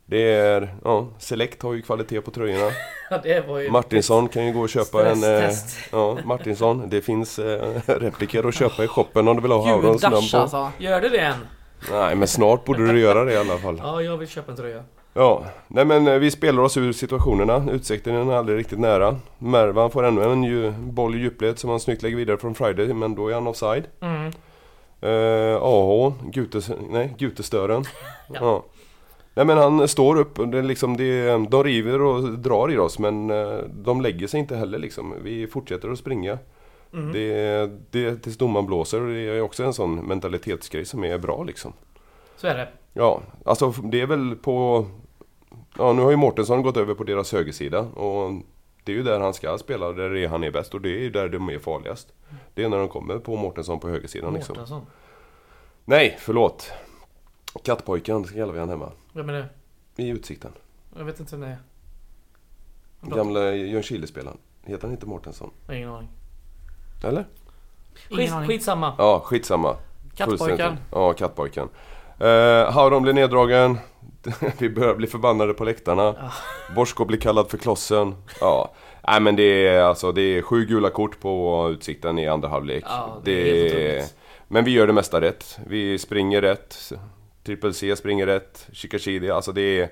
[0.06, 2.70] Det är, ja, Select har ju kvalitet på tröjorna.
[3.10, 3.70] Ja, det var ju...
[3.70, 5.24] Martinsson kan ju gå och köpa en...
[5.24, 5.50] Eh,
[5.92, 6.88] ja, Martinsson.
[6.88, 10.36] Det finns eh, repliker att köpa i shoppen om du vill ha Haurons namn på.
[10.36, 10.70] alltså.
[10.78, 11.34] Gör det det än?
[11.90, 13.80] Nej, men snart borde du göra det i alla fall.
[13.84, 14.84] Ja, jag vill köpa en tröja.
[15.14, 17.66] Ja, nej men eh, vi spelar oss ur situationerna.
[17.72, 19.16] Utsikten är aldrig riktigt nära.
[19.38, 22.94] Mervan får ännu en ju, boll i djupled som han snyggt lägger vidare från Friday,
[22.94, 23.84] men då är han offside.
[24.00, 24.32] Mm.
[25.00, 27.84] Eh, AH, Gutes, nej, Gutestören.
[28.28, 28.38] Ja.
[28.40, 28.64] ja.
[29.34, 32.98] Nej men han står upp, det är liksom det, de river och drar i oss
[32.98, 35.14] men eh, de lägger sig inte heller liksom.
[35.22, 36.38] Vi fortsätter att springa.
[36.92, 37.12] Mm.
[37.12, 41.44] Det, det tills domaren blåser och det är också en sån mentalitetsgrej som är bra
[41.44, 41.72] liksom.
[42.36, 42.68] Så är det.
[42.92, 44.86] Ja, alltså det är väl på...
[45.78, 48.32] Ja, nu har ju Mårtensson gått över på deras högersida och
[48.84, 51.00] det är ju där han ska spela, där är han är bäst och det är
[51.00, 52.12] ju där de är farligast.
[52.54, 54.52] Det är när de kommer på Mårtensson på högersidan liksom.
[54.52, 54.86] Mårtensson.
[55.84, 56.72] Nej, förlåt.
[57.64, 58.92] Kattpojken kallar vi han hemma.
[59.12, 59.48] Vem är det?
[59.96, 60.52] I Utsikten.
[60.96, 63.16] Jag vet inte vem det är.
[63.16, 64.38] Gamla Ljungskile-spelaren.
[64.64, 65.50] Heter han inte Mårtensson?
[65.72, 66.08] Ingen aning.
[67.04, 67.24] Eller?
[68.08, 68.48] Ingen Skit, aning.
[68.48, 68.94] skitsamma.
[68.98, 69.76] Ja, skitsamma.
[70.16, 70.76] Kattpojken.
[70.92, 71.68] Ja, kattpojken.
[72.20, 73.78] Uh, Hauron blir neddragen.
[74.58, 76.02] vi börjar bli förbannade på läktarna.
[76.02, 76.32] Ja.
[76.74, 78.14] Borsko blir kallad för klossen.
[78.40, 78.72] Ja.
[79.08, 82.84] Nej men det är alltså det är sju gula kort på Utsikten i andra halvlek.
[82.86, 84.16] Ja, det är helt otroligt.
[84.48, 85.58] men vi gör det mesta rätt.
[85.66, 86.92] Vi springer rätt.
[87.44, 88.68] Triple C springer rätt.
[88.72, 89.88] Shikashidi, alltså det är...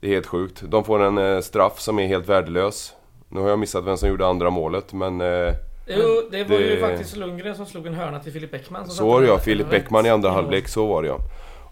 [0.00, 0.62] Det är helt sjukt.
[0.66, 2.92] De får en eh, straff som är helt värdelös.
[3.28, 5.20] Nu har jag missat vem som gjorde andra målet men...
[5.20, 5.52] Eh,
[5.86, 8.90] Jo, det var ju Det- faktiskt Lundgren som slog en hörna till Filip Bäckman.
[8.90, 9.38] så var det ja.
[9.38, 11.18] Filip Bäckman i andra halvlek, så var det ja.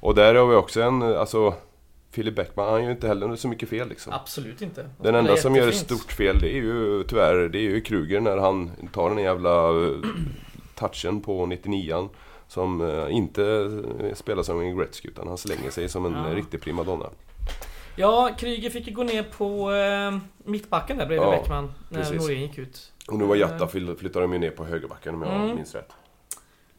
[0.00, 1.54] Och där har vi också en, alltså...
[2.10, 4.12] Filip Bäckman, han gör ju inte heller så mycket fel liksom.
[4.12, 4.82] Absolut inte.
[4.82, 7.80] Han Den enda som gör ett stort fel det är ju tyvärr det är ju
[7.80, 9.90] Kruger när han tar den jävla eh,
[10.74, 12.08] touchen på 99an
[12.52, 13.44] Som eh, inte
[14.00, 16.28] eh, spelar som en Gretzky utan han slänger sig som en Ja.
[16.28, 17.06] eh, riktig primadonna.
[17.96, 20.18] Ja, Kryger fick ju gå ner på eh,
[20.50, 21.72] mittbacken där bredvid Ja, Bäckman.
[21.88, 22.20] När precis.
[22.22, 22.92] Norén gick ut.
[23.08, 25.56] Och nu var Jatta flytt- flyttade de ju ner på högerbacken om jag Mm.
[25.56, 25.92] minns rätt.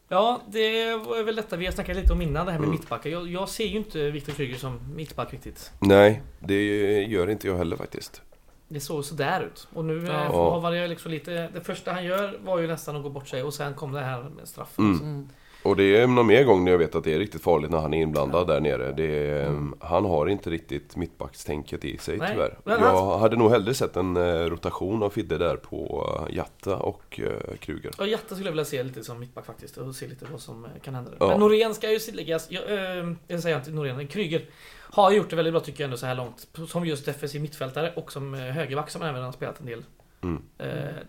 [0.08, 2.78] Ja, det var väl detta vi har snackat lite om innan, det här med Mm.
[2.80, 3.10] mittbackar.
[3.10, 5.72] Jag, jag ser ju inte Viktor Kryger som mittback riktigt.
[5.78, 6.62] Nej, det
[7.04, 8.22] gör inte jag heller faktiskt.
[8.68, 9.68] Det såg sådär ut.
[9.74, 10.24] Och nu Ja.
[10.24, 10.58] ja.
[10.58, 11.48] var det liksom lite...
[11.54, 14.00] Det första han gör var ju nästan att gå bort sig och sen kom det
[14.00, 14.84] här med straffen.
[15.00, 15.28] Mm.
[15.64, 17.78] Och det är någon mer gång när jag vet att det är riktigt farligt när
[17.78, 18.86] han är inblandad där nere.
[18.88, 19.74] Är, Mm.
[19.80, 22.58] Han har inte riktigt mittbackstänket i sig Nej, tyvärr.
[22.64, 26.36] men Jag han- hade nog hellre sett en eh, rotation av Fidde där på eh,
[26.36, 27.90] Jatta och eh, Kruger.
[27.98, 30.66] Och Jatta skulle jag vilja se lite som mittback faktiskt och se lite vad som
[30.82, 31.10] kan hända.
[31.18, 31.26] Ja.
[31.28, 34.44] Men Norén ska ju tilläggas, jag, äh, jag säger inte Norén, Kryger
[34.90, 36.48] har gjort det väldigt bra tycker jag ändå så här långt.
[36.68, 39.84] Som just defensiv mittfältare och som högerback som även har spelat en del.
[40.22, 40.42] Mm.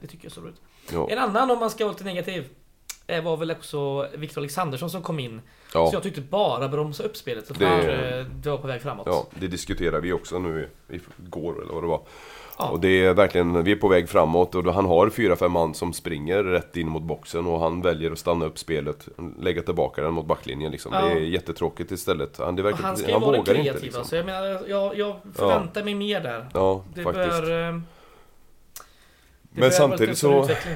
[0.01, 0.61] Det tycker jag så ut.
[0.93, 1.07] Ja.
[1.09, 2.47] En annan om man ska vara lite negativ
[3.07, 5.41] var väl också Victor Alexandersson som kom in.
[5.73, 5.87] Ja.
[5.89, 9.05] Så jag tyckte bara bromsa upp spelet så Det- eh, det var på väg framåt.
[9.09, 12.01] Ja, det diskuterar vi också nu i- igår eller vad det var.
[12.59, 12.69] Ja.
[12.69, 15.73] Och det är verkligen, vi är på väg framåt och han har fyra, fem man
[15.73, 19.07] som springer rätt in mot boxen och han väljer att stanna upp spelet,
[19.39, 20.93] lägga tillbaka den mot backlinjen liksom.
[20.93, 21.01] Ja.
[21.01, 22.37] Det är jättetråkigt istället.
[22.37, 24.05] Han, det Och verkar, han han, ska ju vara den vågar kreativa, inte liksom.
[24.05, 26.45] så jag menar, jag, jag förväntar mig mer där.
[26.53, 27.27] Ja, Det faktiskt.
[27.29, 27.67] bör...
[27.67, 27.81] eh, det
[29.51, 30.75] Men vara samtidigt så, utveckling.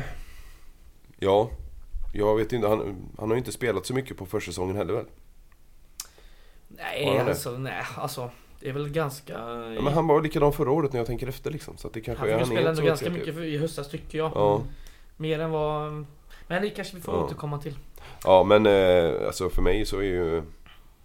[1.19, 1.49] ja.
[2.13, 5.05] Jag vet inte, han, han har ju inte spelat så mycket på försäsongen heller väl?
[6.67, 8.29] Nej, han alltså, nej, alltså.
[8.59, 9.33] Det är väl ganska...
[9.75, 11.77] Ja, men han var likadan förra året när jag tänker efter liksom.
[11.77, 13.89] Så att det kanske han fick ju han spela är ändå ganska mycket i höstas
[13.89, 14.31] tycker jag.
[14.35, 14.61] Ja.
[15.17, 16.05] Mer än vad...
[16.47, 17.23] Men det kanske vi får Ja.
[17.23, 17.75] återkomma till.
[18.23, 20.43] Ja men eh, alltså för mig så är ju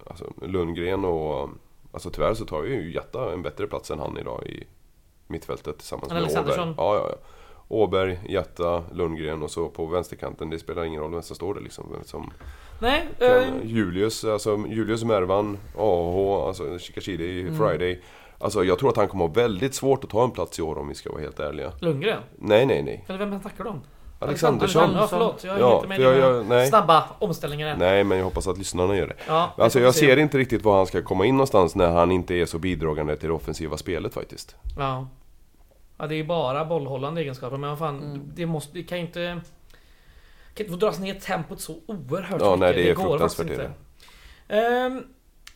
[0.06, 1.50] alltså, Lundgren och
[1.94, 4.64] Alltså tyvärr så tar ju Jatta en bättre plats än han idag i
[5.26, 6.56] mittfältet tillsammans Än med Åberg.
[6.56, 7.16] Ja, ja, ja.
[7.68, 10.50] Åberg, Jatta, Lundgren och så på vänsterkanten.
[10.50, 11.86] Det spelar ingen roll vem som står där liksom.
[12.04, 12.32] Som
[12.78, 17.58] Nej, kan, eh, Julius, alltså Julius Mervan, AH, alltså Shikashidi, Mm.
[17.58, 18.00] Friday.
[18.38, 20.78] Alltså jag tror att han kommer ha väldigt svårt att ta en plats i år
[20.78, 21.72] om vi ska vara helt ärliga.
[21.80, 22.18] Lundgren?
[22.38, 23.04] Nej, nej, nej.
[23.08, 23.80] Eller vem snackar du om?
[24.18, 24.90] Alexandersson.
[24.94, 25.44] Ja, förlåt.
[25.44, 26.68] Jag är Ja, inte med jag- dina jag- nej.
[26.68, 27.78] snabba omställningar än.
[27.78, 29.14] Nej, men jag hoppas att lyssnarna gör det.
[29.28, 30.00] Ja, Alltså jag se.
[30.06, 33.16] ser inte riktigt var han ska komma in någonstans när han inte är så bidragande
[33.16, 34.56] till det offensiva spelet faktiskt.
[34.78, 35.06] Ja.
[35.98, 38.22] Ja, det är ju bara bollhållande egenskaper, men vad fan, Mm.
[38.34, 39.40] det måste, det kan ju inte...
[40.54, 42.58] Kan inte få dras ner tempot så oerhört Ja, mycket.
[42.60, 43.72] nej, det är går fruktansvärt, faktiskt inte.
[44.48, 45.02] Ehm,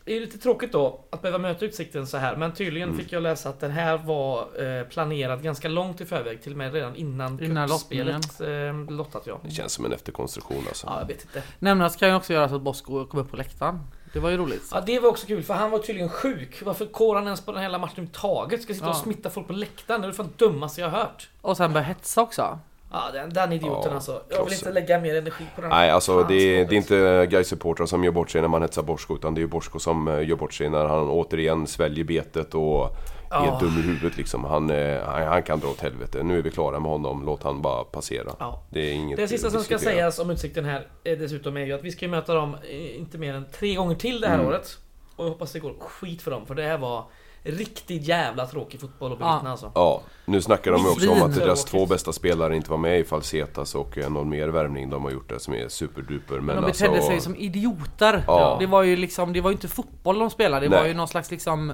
[0.05, 3.01] det är lite tråkigt då att behöva möta Utsikten så här, men tydligen Mm.
[3.01, 4.39] fick jag läsa att den här var
[4.79, 9.23] eh, planerad ganska långt i förväg, till och med redan innan, Innan cupspelet eh, lottat
[9.27, 9.39] ja.
[9.43, 10.87] Det känns som en efterkonstruktion alltså.
[10.87, 11.43] Ja, jag vet inte.
[11.59, 13.79] Nämnas kan ju också göra så att Bosko kom upp på läktaren.
[14.13, 14.63] Det var ju roligt.
[14.71, 16.61] Ja, det var också kul, för han var tydligen sjuk.
[16.65, 18.61] Varför kår han ens på den hela matchen överhuvudtaget?
[18.63, 18.99] Ska sitta och Ja.
[18.99, 20.01] smitta folk på läktaren?
[20.01, 21.29] Det är det fan dummaste jag har hört.
[21.41, 22.59] Och sen börja hetsa också.
[22.91, 24.21] Ja, den, den idioten Ja, alltså.
[24.29, 25.69] Jag vill inte lägga mer energi på den.
[25.69, 28.61] Nej, alltså det, är- så det är inte Gais-supportrar som gör bort sig när man
[28.61, 31.67] hetsar Borsko utan det är ju Borsko som eh, gör bort sig när han återigen
[31.67, 32.89] sväljer betet och
[33.31, 33.57] är Ja.
[33.61, 34.43] dum i huvudet liksom.
[34.43, 36.23] Han, eh, han, han kan dra åt helvete.
[36.23, 38.35] Nu är vi klara med honom, låt han bara passera.
[38.39, 38.63] Ja.
[38.69, 41.73] Det är inget Det sista som ska sägas om Utsikten här är dessutom är ju
[41.73, 44.47] att vi ska möta dem eh, inte mer än tre gånger till det här Mm.
[44.47, 44.77] året.
[45.15, 47.03] Och jag hoppas det går skit för dem, för det här var
[47.43, 49.25] riktigt jävla tråkig fotboll att Ja.
[49.31, 49.71] bevittna alltså.
[49.75, 53.03] Ja, nu snackar de också om att deras två bästa spelare inte var med i
[53.03, 56.39] Falsetas och eh, någon mer värvning de har gjort det som är superduper.
[56.39, 58.23] Men de alltså, betedde sig som idioter.
[58.27, 58.57] Ja.
[58.59, 60.65] Det var ju liksom, det var ju inte fotboll de spelade.
[60.65, 60.79] Det Nej.
[60.79, 61.73] var ju någon slags liksom...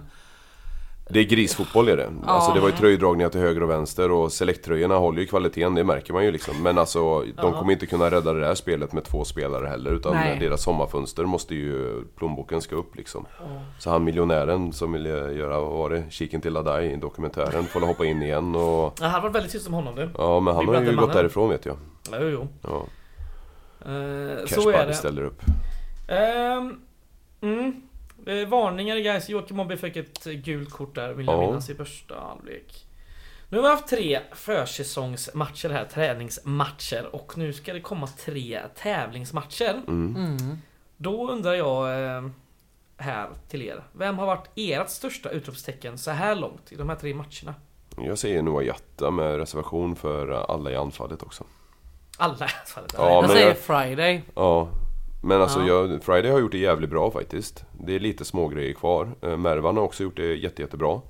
[1.09, 2.09] Det är grisfotboll är det.
[2.25, 2.29] Ja.
[2.31, 5.83] Alltså det var ju tröjdragningar till höger och vänster och selekttröjorna håller ju kvaliteten, det
[5.83, 6.63] märker man ju liksom.
[6.63, 7.51] Men alltså de Ja.
[7.59, 10.39] kommer inte kunna rädda det här spelet med två spelare heller utan Nej.
[10.39, 13.25] deras sommarfönster måste ju, plånboken ska upp liksom.
[13.79, 17.81] Så han miljonären som ville göra, vad var det, Kiken till Adai i dokumentären får
[17.81, 18.93] hoppa in igen och...
[18.99, 20.09] Det hade varit väldigt tyst om honom du.
[20.17, 21.15] Ja men han har ju Brother gått mannen.
[21.15, 21.77] därifrån vet jag.
[22.11, 22.47] Ja, jo, jo.
[22.61, 22.85] Ja.
[24.47, 24.93] Cash så är det.
[24.93, 25.41] ställer upp.
[26.07, 26.79] Ehm,
[27.41, 27.81] mm.
[28.25, 29.29] Eh, varningar guys.
[29.29, 31.47] Joakim Mobbe fick ett gult kort där vill jag Ja.
[31.47, 32.85] minnas i första halvlek.
[33.49, 37.15] Nu har vi haft tre försäsongsmatcher här, träningsmatcher.
[37.15, 39.81] Och nu ska det komma tre tävlingsmatcher.
[39.87, 40.15] Mm.
[40.15, 40.57] Mm.
[40.97, 42.05] Då undrar jag...
[42.17, 42.29] Eh,
[42.97, 43.83] här till er.
[43.93, 47.55] Vem har varit ert största utropstecken så här långt i de här tre matcherna?
[47.97, 51.43] Jag säger Noah Jatta med reservation för alla i anfallet också.
[52.17, 52.83] Alla i fall.
[52.97, 54.23] Ja, jag men säger jag- Friday.
[54.35, 54.69] Ja.
[55.25, 55.67] Men alltså Ja.
[55.67, 57.65] jag, Friday har gjort det jävligt bra faktiskt.
[57.85, 59.09] Det är lite små grejer kvar.
[59.21, 61.01] Eh, Mervan har också gjort det jätte, jättebra.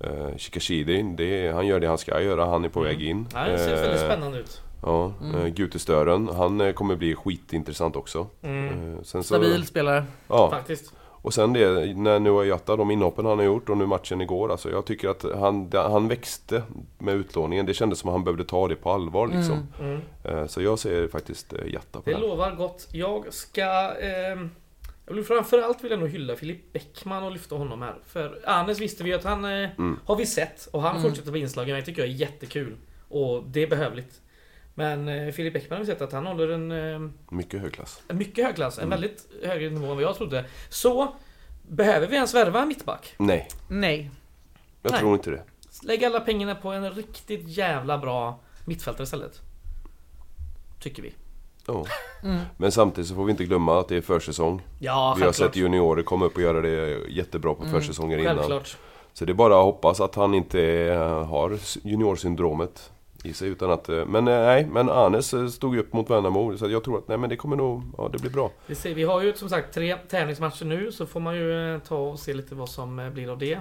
[0.00, 2.44] Eh, Shikashidi, det han gör det han ska göra.
[2.46, 3.26] Han är på väg in.
[3.34, 4.60] Ja, det ser väldigt Eh, spännande ut.
[4.82, 5.54] Ja, mm.
[5.54, 8.26] Gutestören, han eh, kommer bli skitintressant också.
[8.42, 8.66] Mm.
[8.66, 10.04] Eh, sen så, Stabil spelare.
[10.28, 10.92] Ja, Faktiskt.
[11.24, 14.50] Och sen det, när Noah Jatta, de inhoppen han har gjort och nu matchen igår.
[14.52, 16.62] Alltså jag tycker att han, han växte
[16.98, 17.66] med utlåningen.
[17.66, 19.66] Det kändes som att han behövde ta det på allvar liksom.
[19.80, 20.00] Mm.
[20.24, 22.20] Eh, så jag ser faktiskt eh, Jatta på Det den.
[22.20, 22.88] lovar gott.
[22.92, 23.62] Jag ska...
[24.00, 24.50] ehm,
[25.06, 27.94] jag vill framförallt vill jag nog hylla Filip Bäckman och lyfta honom här.
[28.06, 29.44] För Anes visste vi att han...
[29.44, 29.98] eh, Mm.
[30.04, 30.68] Har vi sett.
[30.72, 31.02] Och han Mm.
[31.02, 31.76] fortsätter på inslagen.
[31.76, 32.76] Det tycker jag är jättekul.
[33.08, 34.20] Och det är behövligt.
[34.74, 36.72] Men eh, Filip Bäckman har vi sett att han håller en...
[37.04, 38.02] eh, Mycket hög klass.
[38.08, 38.90] En mycket hög klass, en Mm.
[39.00, 40.44] väldigt högre nivå än vad jag trodde.
[40.68, 41.14] Så,
[41.68, 43.14] behöver vi ens värva mittback?
[43.18, 44.10] Nej, Nej.
[44.82, 45.00] jag Nej.
[45.00, 45.42] tror inte det.
[45.82, 49.40] Lägg alla pengarna på en riktigt jävla bra mittfältare istället.
[50.80, 51.14] Tycker vi.
[51.66, 51.84] Ja.
[52.24, 52.40] Mm.
[52.56, 54.62] Men samtidigt så får vi inte glömma att det är försäsong.
[54.78, 57.74] Ja, vi har sett juniorer komma upp och göra det jättebra på Mm.
[57.74, 58.36] försäsonger innan.
[58.36, 58.76] Självklart.
[59.12, 60.58] Så det är bara att hoppas att han inte
[61.28, 62.90] har juniorsyndromet
[63.24, 63.48] i sig.
[63.48, 66.56] Utan att, eh, men eh, nej, men Anes eh, stod ju upp mot Värnamo.
[66.56, 68.50] Så jag tror att nej, men det kommer nog, ja det blir bra.
[68.66, 71.96] Vi, ser, vi har ju som sagt tre tävlingsmatcher nu, så får man ju ta
[71.96, 73.58] och se lite vad som blir av det.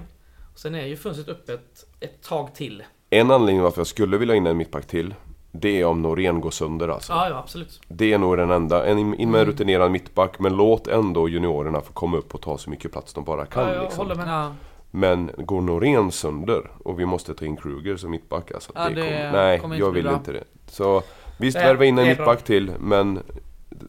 [0.53, 2.83] Och sen är ju fönstret öppet ett tag till.
[3.09, 5.13] En anledning varför jag skulle vilja ha in en mittback till.
[5.51, 7.13] Det är om Norén går sönder alltså.
[7.13, 7.81] Ja, ja absolut.
[7.87, 8.85] Det är nog den enda.
[8.85, 9.45] En, in med en Mm.
[9.45, 10.39] rutinerad mittback.
[10.39, 13.63] Men låt ändå juniorerna få komma upp och ta så mycket plats de bara kan.
[13.67, 14.07] ja, jag liksom.
[14.07, 14.55] håller med.
[14.95, 18.95] Men går Norén sönder och vi måste ta in Kruger som mittback alltså, Ja, det
[18.95, 20.13] det kommer, Nej, kommer jag vill bra.
[20.13, 20.43] inte det.
[20.67, 21.03] Så
[21.37, 22.25] visst, Nej, värva in en det bra.
[22.25, 23.19] mittback till men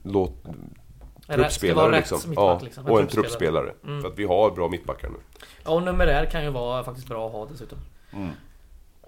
[0.03, 0.45] låt
[1.29, 2.33] truppspelare liksom.
[2.37, 2.87] ja, liksom.
[2.87, 3.73] och en truppspelare.
[3.85, 4.03] Mm.
[4.03, 5.17] För att vi har bra mittbackar nu.
[5.65, 7.79] Ja, och numerär kan ju vara faktiskt bra att ha dessutom.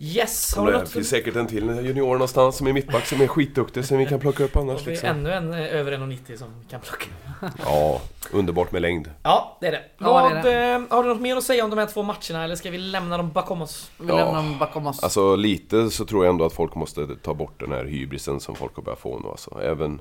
[0.01, 0.89] Yes, har Och det något?
[0.89, 4.21] finns säkert en till junior någonstans som är mittback som är skitduktig som vi kan
[4.21, 5.09] plocka upp Har annars vi liksom.
[5.09, 7.07] ännu en eh, över 1,90 som vi kan plocka.
[7.65, 8.01] Ja,
[8.33, 9.11] underbart med längd.
[9.23, 9.83] Ja, det är det.
[9.99, 12.03] Ja, Vad, det är eh, har du något mer att säga om de här två
[12.03, 13.91] matcherna eller ska vi lämna dem bakom oss?
[13.99, 14.15] Vi Ja.
[14.17, 15.03] lämnar dem bakom oss.
[15.03, 18.55] Alltså lite så tror jag ändå att folk måste ta bort den här hybrisen som
[18.55, 19.61] folk har börjat få nu alltså.
[19.63, 20.01] Även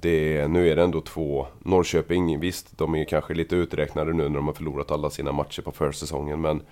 [0.00, 4.36] det, nu är det ändå två Norrköping, visst de är kanske lite uträknade nu när
[4.36, 6.62] de har förlorat alla sina matcher på försäsongen men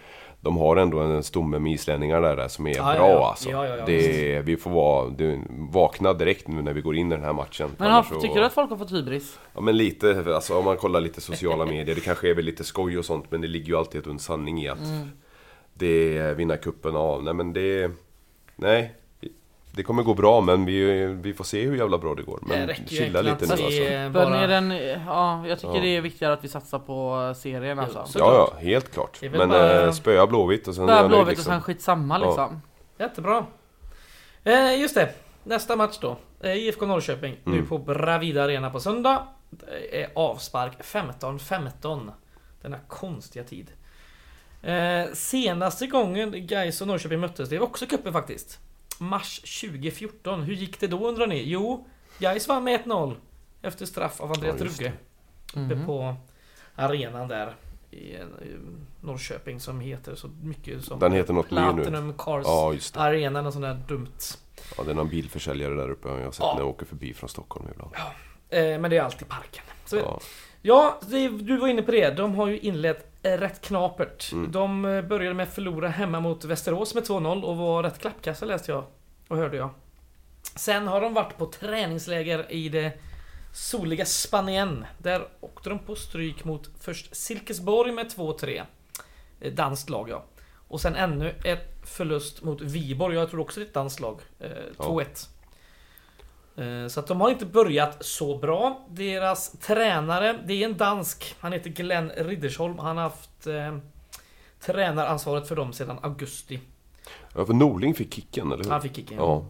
[0.40, 3.28] de har ändå en stomme med islänningar där, där som är Ja, bra ja.
[3.28, 3.50] alltså.
[3.50, 7.12] Ja, ja, ja, det, vi får vara, det, vakna direkt nu när vi går in
[7.12, 7.68] i den här matchen.
[7.78, 9.38] Men har, så- tycker du att folk har fått hybris?
[9.54, 12.64] Ja men lite, alltså om man kollar lite sociala medier, det kanske är väl lite
[12.64, 15.08] skoj och sånt men det ligger ju alltid und sanning i att Mm.
[15.74, 17.22] det är vinna kuppen av.
[17.24, 17.90] Nej men det...
[18.56, 18.94] Nej.
[19.76, 22.38] Det kommer gå bra men vi, vi får se hur jävla bra det går.
[22.42, 23.68] det Men ju chilla lite nu alltså.
[23.82, 24.46] eh, bara...
[24.46, 24.70] den,
[25.06, 25.80] ja, jag tycker Ja.
[25.82, 28.04] det är viktigare att vi satsar på serien alltså.
[28.06, 29.18] så- Ja, ja, helt klart.
[29.20, 29.48] Det Men bara-
[29.80, 29.92] bara...
[29.92, 31.44] spöa Blåvitt och sen nöjd Blåvitt och liksom.
[31.44, 32.26] sen skitsamma Ja.
[32.26, 32.60] liksom.
[32.98, 33.46] Jättebra.
[34.44, 35.10] Eh, just det.
[35.44, 36.16] Nästa match då.
[36.40, 37.36] Eh, IFK Norrköping.
[37.44, 37.66] Nu Mm.
[37.66, 39.26] på Bravida Arena på söndag.
[39.50, 42.10] Det är avspark 15-15.
[42.62, 43.70] Denna konstiga tid.
[44.62, 48.58] Eh, senaste gången Gais och Norrköping möttes, det var också cupen faktiskt.
[48.98, 50.42] Mars 2014.
[50.42, 51.42] Hur gick det då undrar ni?
[51.42, 51.86] Jo,
[52.18, 53.14] Gais vann med 1-0.
[53.62, 54.92] Efter straff av Andreas Ja, just Drugge.
[55.50, 55.86] Uppe Mhm.
[55.86, 56.16] på
[56.74, 57.56] arenan där.
[57.90, 58.16] I,
[59.00, 61.82] Norrköping som heter så mycket som Den heter något mer nu.
[61.82, 62.74] Platinum Cars Ja.
[63.02, 64.08] Arena, något sånt där dumt.
[64.76, 66.08] Ja, det är någon bilförsäljare där uppe.
[66.08, 66.52] Jag har sett Ja.
[66.54, 67.90] när jag åker förbi från Stockholm ibland.
[68.48, 69.64] Eh, men det är alltid parken.
[69.84, 70.20] Så, ja,
[70.66, 70.98] Ja.
[71.08, 72.10] det, du var inne på det.
[72.10, 74.32] De har ju inlett eh, rätt knapert.
[74.32, 74.52] Mm.
[74.52, 78.46] De eh, började med att förlora hemma mot Västerås med 2-0 och var rätt klappkassa
[78.46, 78.84] läste jag
[79.28, 79.70] och hörde jag.
[80.56, 82.92] Sen har de varit på träningsläger i det
[83.54, 84.84] soliga Spanien.
[84.98, 88.62] Där åkte de på stryk mot först Silkesborg med 2-3.
[89.40, 90.24] Eh, Danskt lag ja.
[90.68, 93.16] Och sen ännu ett förlust mot Viborg.
[93.16, 94.20] Jag tror också det är ett danskt lag.
[94.40, 94.48] Eh,
[94.78, 95.28] 2-1.
[96.56, 98.86] Eh, Så att de har inte börjat så bra.
[98.90, 101.34] Deras tränare, det är en dansk.
[101.40, 102.78] Han heter Glenn Riddersholm.
[102.78, 103.76] Han har haft eh,
[104.60, 106.60] tränaransvaret för dem sedan augusti.
[107.34, 108.70] ja, för Norling fick kicken, eller hur?
[108.70, 109.16] Han fick kicken.
[109.18, 109.44] Ja.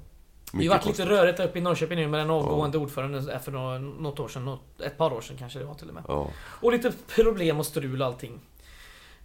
[0.52, 3.78] Det har varit lite rörigt uppe i Norrköping nu med den avgående ordföranden för nå-
[3.78, 4.58] något år sedan.
[4.84, 6.02] Ett par år sedan kanske det var till och med.
[6.08, 6.30] Ja.
[6.36, 8.40] Och lite problem och strul och allting.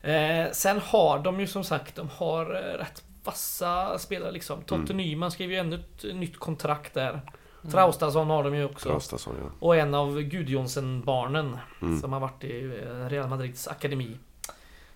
[0.02, 4.62] Eh, sen har de ju som sagt, de har eh, rätt vassa spelare liksom.
[4.62, 4.98] Totte Mm.
[4.98, 7.22] Nyman skrev ju ännu ett nytt kontrakt där.
[7.72, 8.89] Traustason har de ju också.
[8.89, 9.50] Traustason, ja.
[9.60, 12.02] Och en av Gudjonsen-barnen Mm.
[12.02, 14.17] som har varit i eh, Real Madrids akademi.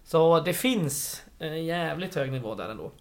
[0.03, 2.91] Så det finns en jävligt hög nivå där ändå.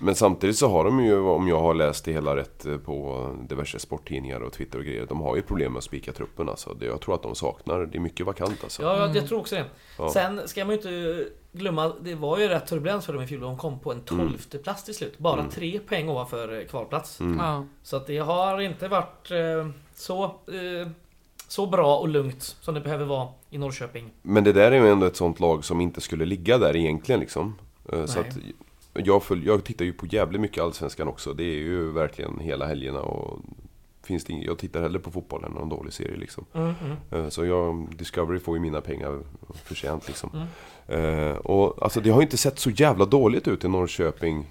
[0.00, 3.28] Men samtidigt så har de ju, om jag har läst det hela rätt eh, på
[3.48, 5.06] diverse sporttidningar och Twitter och grejer.
[5.08, 6.76] De har ju problem med att spika truppen alltså.
[6.80, 8.82] Jag tror att de saknar, det är mycket vakant alltså.
[8.82, 9.64] Ja, jag, jag tror också det.
[9.98, 10.10] Ja.
[10.10, 13.40] Sen ska man ju inte glömma, det var ju rätt turbulens för dem i fjol.
[13.40, 15.18] De kom på en tolfte plats till slut.
[15.18, 17.20] Bara tre poäng ovanför eh, kvalplats.
[17.20, 17.38] Mm.
[17.38, 17.64] Ja.
[17.82, 20.88] Så att det har inte varit eh, så, eh,
[21.48, 24.10] så bra och lugnt som det behöver vara i Norrköping.
[24.22, 27.20] Men det där är ju ändå ett sånt lag som inte skulle ligga där egentligen
[27.20, 27.58] liksom.
[27.92, 28.36] Eh, Så att
[28.94, 31.32] jag, följ, jag tittar ju på jävligt mycket Allsvenskan också.
[31.34, 33.38] Det är ju verkligen hela helgerna och
[34.08, 36.44] finns det ing, jag tittar hellre på fotboll än någon dålig serie liksom.
[36.54, 37.24] Mm, mm.
[37.24, 39.18] Eh, Så jag, Discovery får ju mina pengar
[39.64, 40.30] för sent liksom.
[40.88, 41.28] Mm.
[41.28, 44.46] Eh, och alltså det har ju inte sett så jävla dåligt ut i Norrköping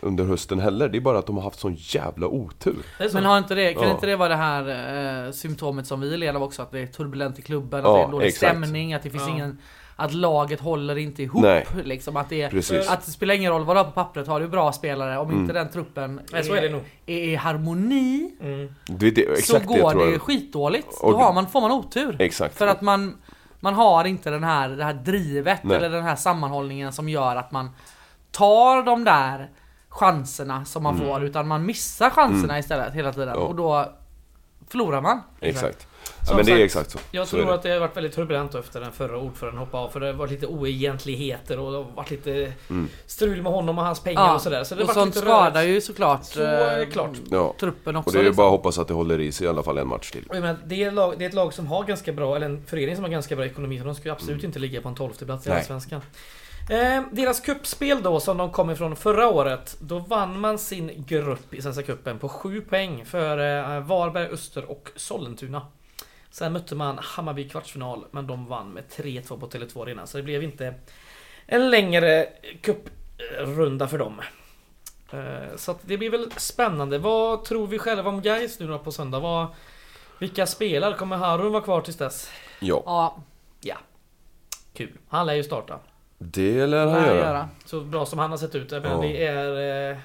[0.00, 0.88] under hösten heller.
[0.88, 2.76] Det är bara att de har haft sån jävla otur.
[2.98, 3.08] Så.
[3.14, 3.90] Men har inte det, kan Ja.
[3.94, 6.62] inte det vara det här eh, symptomet som vi led av också?
[6.62, 8.56] Att det är turbulent i klubben, Ja, att det är dålig exakt.
[8.58, 9.30] stämning, att det finns Ja.
[9.34, 9.58] ingen...
[10.00, 11.42] Att laget håller inte ihop.
[11.42, 11.66] Nej.
[11.84, 14.40] Liksom, att, det är, att det spelar ingen roll vad du har på pappret, har
[14.40, 15.40] du bra spelare, om Mm.
[15.40, 16.82] inte den truppen Nej, så är det nog.
[17.06, 18.74] är i harmoni, Mm.
[18.86, 20.22] Det, det, exakt så det går det jag.
[20.22, 20.88] skitdåligt.
[21.00, 22.16] Och Då det- har man, får man otur.
[22.18, 22.58] Exakt.
[22.58, 23.16] För att man,
[23.60, 25.76] man har inte den här, det här drivet Nej.
[25.76, 27.70] eller den här sammanhållningen som gör att man
[28.30, 29.50] tar de där
[29.88, 33.28] chanserna som man får, utan man missar chanserna istället hela tiden.
[33.28, 33.40] Mm.
[33.40, 33.46] Ja.
[33.46, 33.92] Och då
[34.68, 35.20] förlorar man.
[35.40, 35.86] Exakt.
[36.28, 36.98] Ja, men det är exakt så.
[37.10, 37.54] Jag så tror det.
[37.54, 39.88] att det har varit väldigt turbulent efter den förra ordföranden hoppade av.
[39.88, 42.88] För det har varit lite oegentligheter och det har varit lite Mm.
[43.06, 44.64] strul med honom och hans pengar och sådär.
[44.64, 47.10] Så det och varit sånt skadar ju såklart, Så eh, klart.
[47.30, 47.54] Ja.
[47.60, 48.08] truppen också.
[48.08, 48.36] Och det är ju liksom.
[48.42, 50.24] bara att hoppas att det håller i sig i alla fall en match till.
[50.28, 52.64] Jag menar, det, är lag, det är ett lag som har ganska bra, eller en
[52.66, 53.78] förening som har ganska bra ekonomi.
[53.78, 55.50] Så de ska ju absolut inte ligga på en tolfte plats i.
[55.50, 56.00] Allsvenskan.
[56.70, 59.76] Eh, deras kuppspel då, som de kom ifrån förra året.
[59.80, 63.38] Då vann man sin grupp i Svenska Cupen på 7 poäng för
[63.76, 65.62] eh, Varberg, Öster och Sollentuna.
[66.30, 70.06] Sen mötte man Hammarby i kvartsfinal, men de vann med 3-2 på Tele2 Arena.
[70.06, 70.74] Så det blev inte
[71.46, 72.26] en längre
[72.62, 74.20] kupprunda för dem.
[75.12, 76.98] Eh, Så att det blir väl spännande.
[76.98, 79.18] Vad tror vi själva om Gais nu då på söndag?
[79.20, 79.46] Vad,
[80.18, 80.92] vilka spelar?
[80.92, 82.30] Kommer Harun vara kvar tills dess?
[82.60, 83.22] Ja, Ja,
[83.60, 83.76] Ja.
[84.74, 84.92] Kul.
[85.08, 85.78] Han lär ju starta.
[86.18, 87.16] det lär han göra.
[87.16, 87.48] göra.
[87.64, 88.70] Så bra som han har sett ut.
[88.70, 89.00] Menar, Ja.
[89.02, 90.00] det är...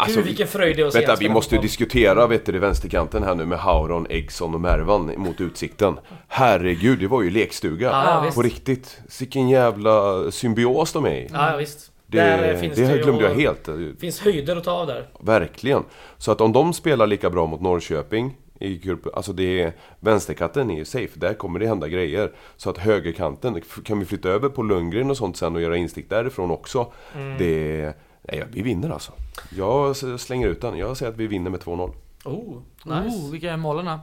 [0.00, 2.46] Alltså, gud vilken fröjd det är att se Vänta, han vi måste ju diskutera vet
[2.46, 5.98] du, i vänsterkanten här nu med Hauron, Eggson och Mervan mot Utsikten.
[6.28, 7.86] Herregud, det var ju lekstuga.
[7.88, 8.34] Ja, ja, visst.
[8.34, 9.00] På riktigt.
[9.08, 11.28] Sicken jävla symbios de är i.
[11.32, 11.90] Ja, visst.
[12.06, 13.68] Det, Där finns det det glömde jag helt.
[14.00, 15.08] finns höjder att ta av där.
[15.20, 15.84] Verkligen.
[16.18, 20.70] Så att om de spelar lika bra mot Norrköping i grupp, alltså det är, vänsterkanten
[20.70, 22.32] är ju safe, där kommer det hända grejer.
[22.56, 26.10] Så att högerkanten, kan vi flytta över på Lundgren och sånt sen och göra instick
[26.10, 26.92] därifrån också.
[27.14, 27.38] Mm.
[27.38, 29.12] Det, nej, vi vinner alltså.
[29.56, 31.92] Jag slänger ut den, jag säger att vi vinner med 2-0.
[32.24, 33.16] Oh, nice.
[33.16, 33.98] Oh, vilka är målen då?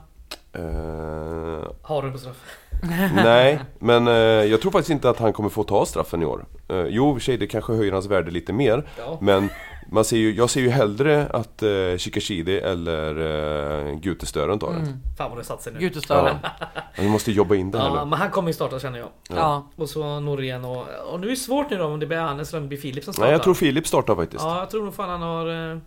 [0.52, 2.42] Eh, Harun på straff.
[3.14, 6.46] nej, men eh, jag tror faktiskt inte att han kommer få ta straffen i år.
[6.68, 8.88] Eh, jo, i och för sig, det kanske höjer hans värde lite mer.
[8.98, 9.18] Ja.
[9.20, 9.48] Men
[9.90, 13.16] man ser ju, jag ser ju hellre att eh, Shikashidi eller
[13.88, 14.82] eh, Gutestören tar den.
[14.82, 14.98] Mm.
[15.18, 15.78] Fan vad det satt sig nu.
[15.78, 16.36] Gutestören.
[16.42, 16.50] Ja.
[16.98, 18.10] Vi måste jobba in det här Ja, nu.
[18.10, 19.08] men han kommer ju starta känner jag.
[19.28, 19.70] Ja.
[19.76, 20.86] Och så Norén och...
[21.12, 22.78] Och nu är det svårt nu då om det blir Hannes eller om det blir
[22.78, 23.26] Filip som startar.
[23.26, 24.44] Nej, jag tror Filip startar faktiskt.
[24.44, 25.78] Ja, jag tror nog fan han har eh,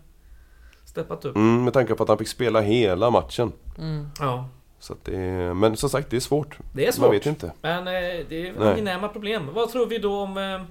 [0.84, 1.36] steppat upp.
[1.36, 3.52] Mm, med tanke på att han fick spela hela matchen.
[3.78, 4.06] Mm.
[4.20, 4.48] Ja.
[4.78, 5.18] Så att det,
[5.54, 6.58] men som sagt, det är svårt.
[6.72, 7.14] Det är Man svårt.
[7.14, 7.52] vet inte.
[7.62, 7.92] Men eh,
[8.28, 9.48] det är angenäma problem.
[9.54, 10.36] Vad tror vi då om...
[10.38, 10.62] Eh,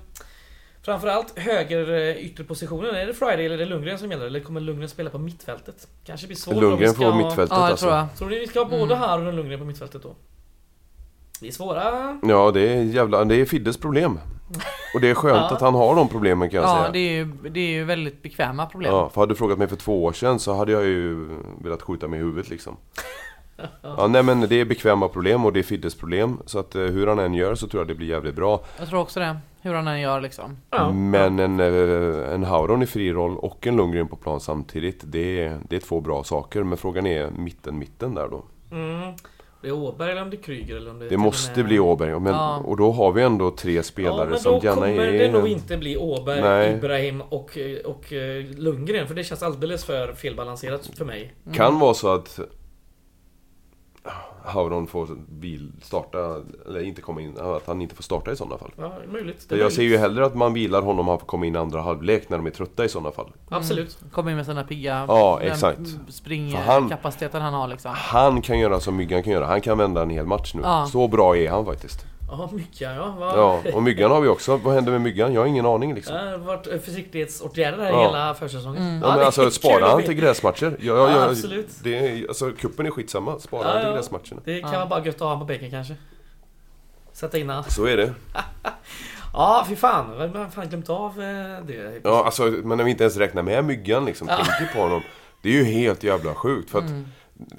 [0.86, 2.96] framförallt höger eh, ytterpositionen.
[2.96, 4.26] Är det Friday eller är det Lundgren som gäller?
[4.26, 5.88] Eller kommer Lundgren spela på mittfältet?
[6.06, 7.18] Kanske blir svårt om vi Lundgren ska får ha...
[7.18, 7.86] mittfältet Ja, det alltså.
[7.86, 8.16] tror jag.
[8.18, 8.98] Tror ni vi ska ha både Mm.
[9.00, 10.16] Harun och Lundgren på mittfältet då?
[11.40, 12.20] Det är svåra...
[12.24, 14.20] Ja, det är jävla, det är Fiddes problem.
[14.96, 15.56] Och det är skönt Ja.
[15.56, 16.92] att han har de problemen kan jag Ja, säga.
[16.92, 18.94] det är, ju, det är ju väldigt bekväma problem.
[18.94, 21.28] Ja, för hade du frågat mig för två år sedan så hade jag ju
[21.64, 22.78] velat skjuta mig i huvudet liksom.
[23.82, 26.38] Ja, nej men det är bekväma problem och det är Fiddes problem.
[26.46, 28.64] Så att eh, hur han än gör så tror jag det blir jävligt bra.
[28.80, 29.38] Jag tror också det.
[29.62, 30.58] Hur han än gör liksom.
[30.70, 30.92] Ja.
[30.92, 35.42] Men en, eh, en Hauron i fri roll och en Lundgren på plan samtidigt, det
[35.42, 36.64] är, det är två bra saker.
[36.64, 38.44] Men frågan är mitten-mitten där då.
[38.72, 39.14] Mm.
[39.62, 41.66] Det är Åberg eller om det är Kryger eller om det är Det måste med-
[41.66, 42.20] bli Åberg.
[42.20, 42.58] Men, Ja.
[42.66, 45.12] Och då har vi ändå tre Ja, spelare men som då gärna kommer är...
[45.20, 46.74] det nog inte bli Åberg, Nej.
[46.74, 49.08] Ibrahim och, och eh, Lundgren.
[49.08, 51.34] För det känns alldeles för felbalanserat för mig.
[51.54, 52.40] Kan vara så att
[54.46, 58.58] Hauron får bil starta, eller inte komma in, att han inte får starta i sådana
[58.58, 58.72] fall.
[58.78, 59.40] Ja, möjligt.
[59.40, 59.94] Det För är jag ser möjligt.
[59.94, 62.38] ju hellre att man vilar honom och han får komma in i andra halvlek när
[62.38, 63.32] de är trötta i sådana fall.
[63.50, 63.98] Absolut.
[64.12, 65.06] Kom in med sina pigga...
[65.08, 65.80] Ja, exakt.
[66.08, 67.92] Springkapaciteten han har liksom.
[67.96, 70.62] Han kan göra som Myggan kan göra, han kan vända en hel match nu.
[70.64, 70.88] Ja.
[70.92, 72.06] Så bra är han faktiskt.
[72.32, 73.16] Ja, mycket ja.
[73.20, 73.34] Va?
[73.36, 74.58] Ja, och Myggan har vi också.
[74.58, 75.34] Vad händer med Myggan?
[75.34, 76.16] Jag har ingen aning liksom.
[76.16, 78.02] Det har varit eh, försiktighetsåtgärder här Ja.
[78.08, 78.82] hela försäsongen.
[78.84, 79.02] Mm.
[79.04, 80.78] Ja, men alltså spara han till gräsmatcher.
[80.80, 81.68] Ja, Ja, ja, ja, absolut.
[81.84, 83.40] Det är, alltså kuppen är skitsamma.
[83.40, 83.96] Spara Ja, han till ja.
[83.96, 84.42] gräsmatcherna.
[84.46, 84.80] Det kan Ja.
[84.80, 85.96] vara bara gött att ha på bänken kanske.
[87.14, 87.64] Sätta in han.
[87.64, 88.14] Så är det.
[89.34, 90.06] Ja, fy fan.
[90.20, 92.02] Jag har fan glömt av eh, det.
[92.04, 94.36] Ja, alltså, men när vi inte ens räknar med myggan liksom, Ja.
[94.46, 95.02] tänker på honom.
[95.42, 97.08] Det är ju helt jävla sjukt för att Mm.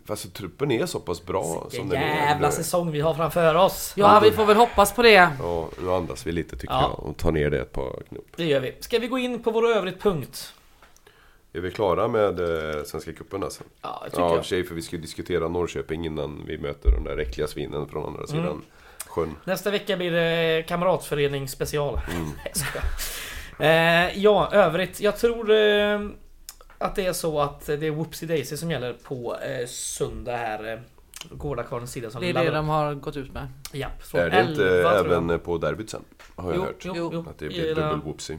[0.06, 2.16] Alltså truppen är så pass bra som Vilken den är.
[2.16, 3.92] jävla säsong vi har framför oss.
[3.96, 5.30] Ja, vi får väl hoppas på det.
[5.40, 6.80] Ja, nu andas vi lite tycker Ja.
[6.98, 8.26] jag och tar ner det ett par knop.
[8.36, 8.74] Det gör vi.
[8.80, 10.54] Ska vi gå in på vår övrigt punkt?
[11.52, 13.62] Är vi klara med eh, Svenska cupen alltså?
[13.82, 14.44] Ja, det tycker Ja, i och jag.
[14.44, 17.88] för sig för vi ska ju diskutera Norrköping innan vi möter de där äckliga svinen
[17.88, 18.62] från andra sidan Mm.
[19.06, 19.36] sjön.
[19.44, 22.00] Nästa vecka blir det kamratförening special.
[22.10, 22.30] Mm.
[22.44, 22.84] Jag skojar.
[23.58, 25.00] eh, ja, övrigt.
[25.00, 26.00] Jag tror eh,
[26.82, 30.72] att det är så att det är Whoopsie Daisy som gäller på eh, söndag här.
[30.72, 30.78] Eh,
[31.30, 33.48] Gårdakvarnens sida som Det är det de har gått ut med.
[33.72, 35.22] Japp, från Är det inte 11, tror jag.
[35.22, 36.04] även på derbyt sen?
[36.36, 36.76] Har jag Jo, hört.
[36.84, 37.10] jo, Jo.
[37.12, 37.24] jo.
[37.30, 38.38] Att det blir Gilla, dubbel whoopsie.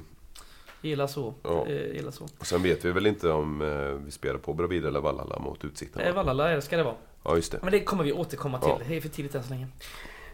[0.81, 1.33] gilla så.
[1.43, 1.67] Ja.
[1.67, 2.27] Eh, gilla så.
[2.39, 5.65] Och sen vet vi väl inte om eh, vi spelar på Bravida eller Vallala mot
[5.65, 6.01] Utsikten.
[6.01, 6.23] Eh, va?
[6.23, 6.95] Vallala ska det vara.
[7.23, 7.59] Ja, just det.
[7.61, 8.69] Men det kommer vi återkomma till.
[8.69, 8.79] Ja.
[8.87, 9.67] Det är för tidigt än så länge.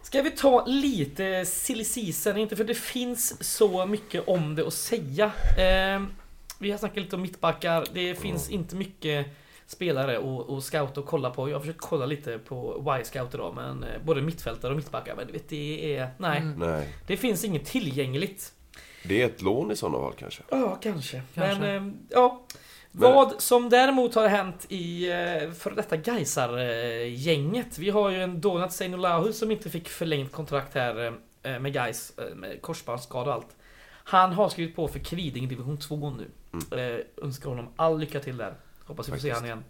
[0.04, 2.38] Ska vi ta lite silly season?
[2.38, 5.26] Inte för det finns så mycket om det att säga.
[5.58, 6.04] Eh,
[6.60, 7.86] vi har snackat lite om mittbackar.
[7.94, 9.26] Det finns inte mycket
[9.68, 11.50] spelare och, och scouta och kolla på.
[11.50, 15.16] Jag har försökt kolla lite på Y-scout idag, men eh, både mittfältare och mittbackar.
[15.16, 16.10] Men vet, det är...
[16.18, 16.38] Nej.
[16.40, 16.60] Mm.
[16.60, 16.94] Nej.
[17.08, 18.54] Det finns inget tillgängligt.
[19.04, 20.44] Det är ett lån i sådana fall kanske.
[20.50, 21.22] Ja, kanske.
[21.36, 21.60] Kanske.
[21.62, 22.42] Men, eh, ja.
[22.92, 27.78] Men- Vad som däremot har hänt i eh, för detta Gaisar-gänget.
[27.78, 31.14] Vi har ju en Donat Seinulahu som inte fick förlängt kontrakt här
[31.60, 33.56] med Gais med korsbandsskada och allt.
[34.10, 36.32] Han har skrivit på för Kviding division 2 nu.
[36.80, 38.54] Eh, önskar honom all lycka till där.
[38.86, 39.36] Hoppas vi får se Faktiskt.
[39.36, 39.64] han igen.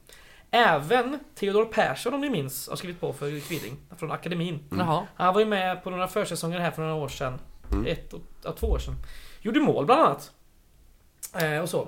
[0.52, 4.60] Även Theodor Persson om ni minns har skrivit på för Kviding från akademin.
[4.72, 5.08] Jaha.
[5.16, 7.40] Han var ju med på några försäsonger här för några år sedan.
[7.72, 7.86] Mm.
[7.86, 8.96] Ett, och, ja, två år sedan.
[9.42, 10.32] Gjorde mål bland annat.
[11.42, 11.88] Eh, och så.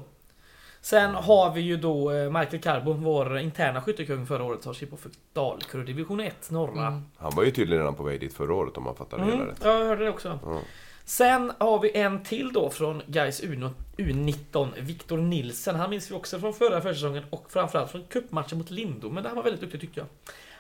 [0.82, 4.92] Sen har vi ju då eh, Michael Carbo, vår interna skyttekung förra året, har skrivit
[4.92, 6.88] på för Dalkurd division 1 norra.
[6.88, 7.06] Mm.
[7.18, 9.36] Han var ju tydligen redan på väg dit förra året om man fattar det hela
[9.36, 9.60] Mm, rätt.
[9.64, 10.40] jag hörde det också.
[10.46, 10.60] Ja.
[11.06, 13.44] Sen har vi en till då från Gais
[13.98, 15.76] U19, Viktor Nilsen.
[15.76, 19.14] Han minns vi också från förra försäsongen och framförallt från cupmatchen mot Lindom.
[19.14, 20.08] Men han var väldigt duktig tyckte jag.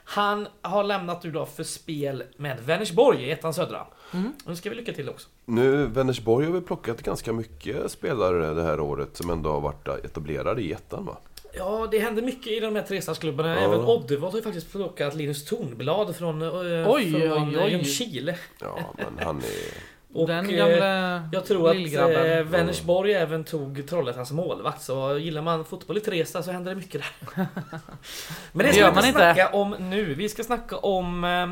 [0.03, 3.87] Han har lämnat nu då för spel med Vänersborg i ettan södra.
[4.13, 4.33] Mm.
[4.45, 5.27] Nu ska vi lycka till också.
[5.45, 9.87] Nu, Vänersborg har väl plockat ganska mycket spelare det här året som ändå har varit
[9.87, 11.17] etablerade i ettan va?
[11.53, 13.49] Ja, det händer mycket i de här trestadsklubbarna.
[13.49, 13.61] Ja.
[13.61, 16.47] Även Oddevall har ju faktiskt plockat Linus Tornblad från, eh,
[16.91, 17.71] Oj, från oj, oj.
[17.71, 18.37] Ljungskile.
[18.61, 19.90] Ja, men han är...
[20.13, 24.81] Och Den eh, gamla jag tror att eh, Vänersborg även tog Trollhättans målvakt.
[24.81, 27.45] Så gillar man fotboll i Trestad så händer det mycket där.
[28.51, 30.13] Men det ska gör vi man inte snacka om nu.
[30.13, 31.47] Vi ska snacka om eh,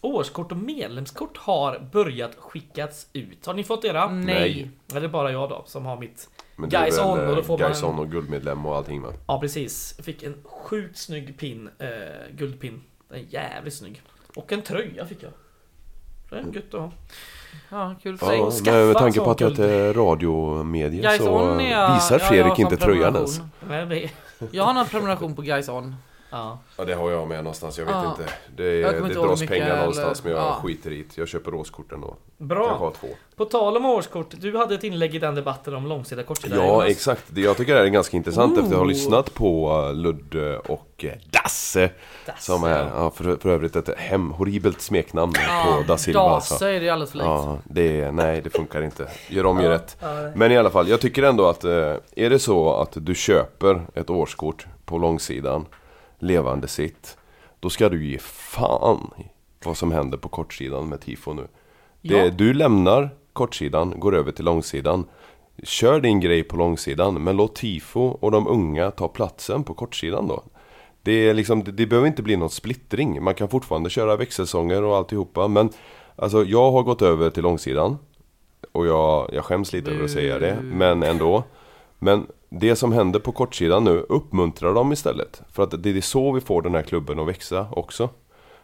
[0.00, 3.46] årskort och medlemskort har börjat skickas ut.
[3.46, 4.08] Har ni fått era?
[4.10, 4.24] Nej.
[4.24, 4.70] Nej.
[4.90, 6.28] Eller är det bara jag då som har mitt?
[6.56, 9.02] Men Guys on, och då eh, får man Guys en- on och guldmedlem och allting
[9.02, 9.12] va?
[9.26, 9.94] Ja precis.
[9.96, 11.70] Jag fick en sjukt snygg pin.
[11.78, 11.88] Eh,
[12.36, 12.82] guldpin.
[13.08, 14.02] Den är jävligt snygg.
[14.36, 15.32] Och en tröja fick jag.
[16.30, 16.92] Det är gött att ha.
[17.70, 21.60] Ja, kul för Ja, men med tanke på att det är radiomedier Guys så On
[21.64, 23.40] jag- visar jag Fredrik har inte tröjan ens.
[24.50, 25.94] Jag har någon prenumeration på Guys On.
[26.30, 26.58] Ja.
[26.76, 28.10] Ja det har jag med någonstans, jag vet Ja.
[28.10, 28.32] inte.
[28.56, 30.58] Det, kommer det dras pengar någonstans eller- men jag ja.
[30.62, 31.18] skiter i det.
[31.18, 32.16] Jag köper årskort ändå.
[32.38, 32.76] Bra.
[32.78, 33.08] har två.
[33.36, 34.26] På tal om årskort.
[34.30, 36.56] Du hade ett inlägg i den debatten om långsida kortsida.
[36.56, 38.88] Ja exakt, jag tycker det är ganska intressant efter att jag har Ooh.
[38.88, 41.90] lyssnat på uh, Ludde och uh, Dasse
[42.26, 43.10] Dasse, Som är ja.
[43.10, 46.54] för, för övrigt ett hem, horribelt smeknamn Ja, på Da Silva alltså.
[46.54, 47.26] Dase är det ju alldeles för likt.
[47.26, 49.08] Ja, det är, nej det funkar inte.
[49.28, 49.96] Gör om, gör rätt.
[50.00, 53.14] Ja, Men i alla fall, jag tycker ändå att eh, är det så att du
[53.14, 55.66] köper ett årskort på långsidan,
[56.18, 57.16] levande sitt,
[57.60, 59.10] då ska du ge fan
[59.64, 61.46] vad som händer på kortsidan med tifo nu.
[62.02, 62.30] Det, Ja.
[62.30, 65.04] Du lämnar kortsidan, går över till långsidan.
[65.62, 70.28] Kör din grej på långsidan, men låt tifo och de unga ta platsen på kortsidan
[70.28, 70.42] då.
[71.02, 73.22] Det, är liksom, det, det behöver inte bli någon splittring.
[73.22, 75.48] Man kan fortfarande köra växelsånger och alltihopa.
[75.48, 75.70] Men
[76.16, 77.98] alltså, jag har gått över till långsidan.
[78.72, 81.44] Och jag, jag skäms lite över att säga det, men ändå.
[81.98, 85.42] Men det som händer på kortsidan nu, uppmuntrar dem istället.
[85.52, 88.08] För att det är så vi får den här klubben att växa också.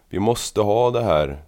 [0.09, 1.43] Vi måste ha det här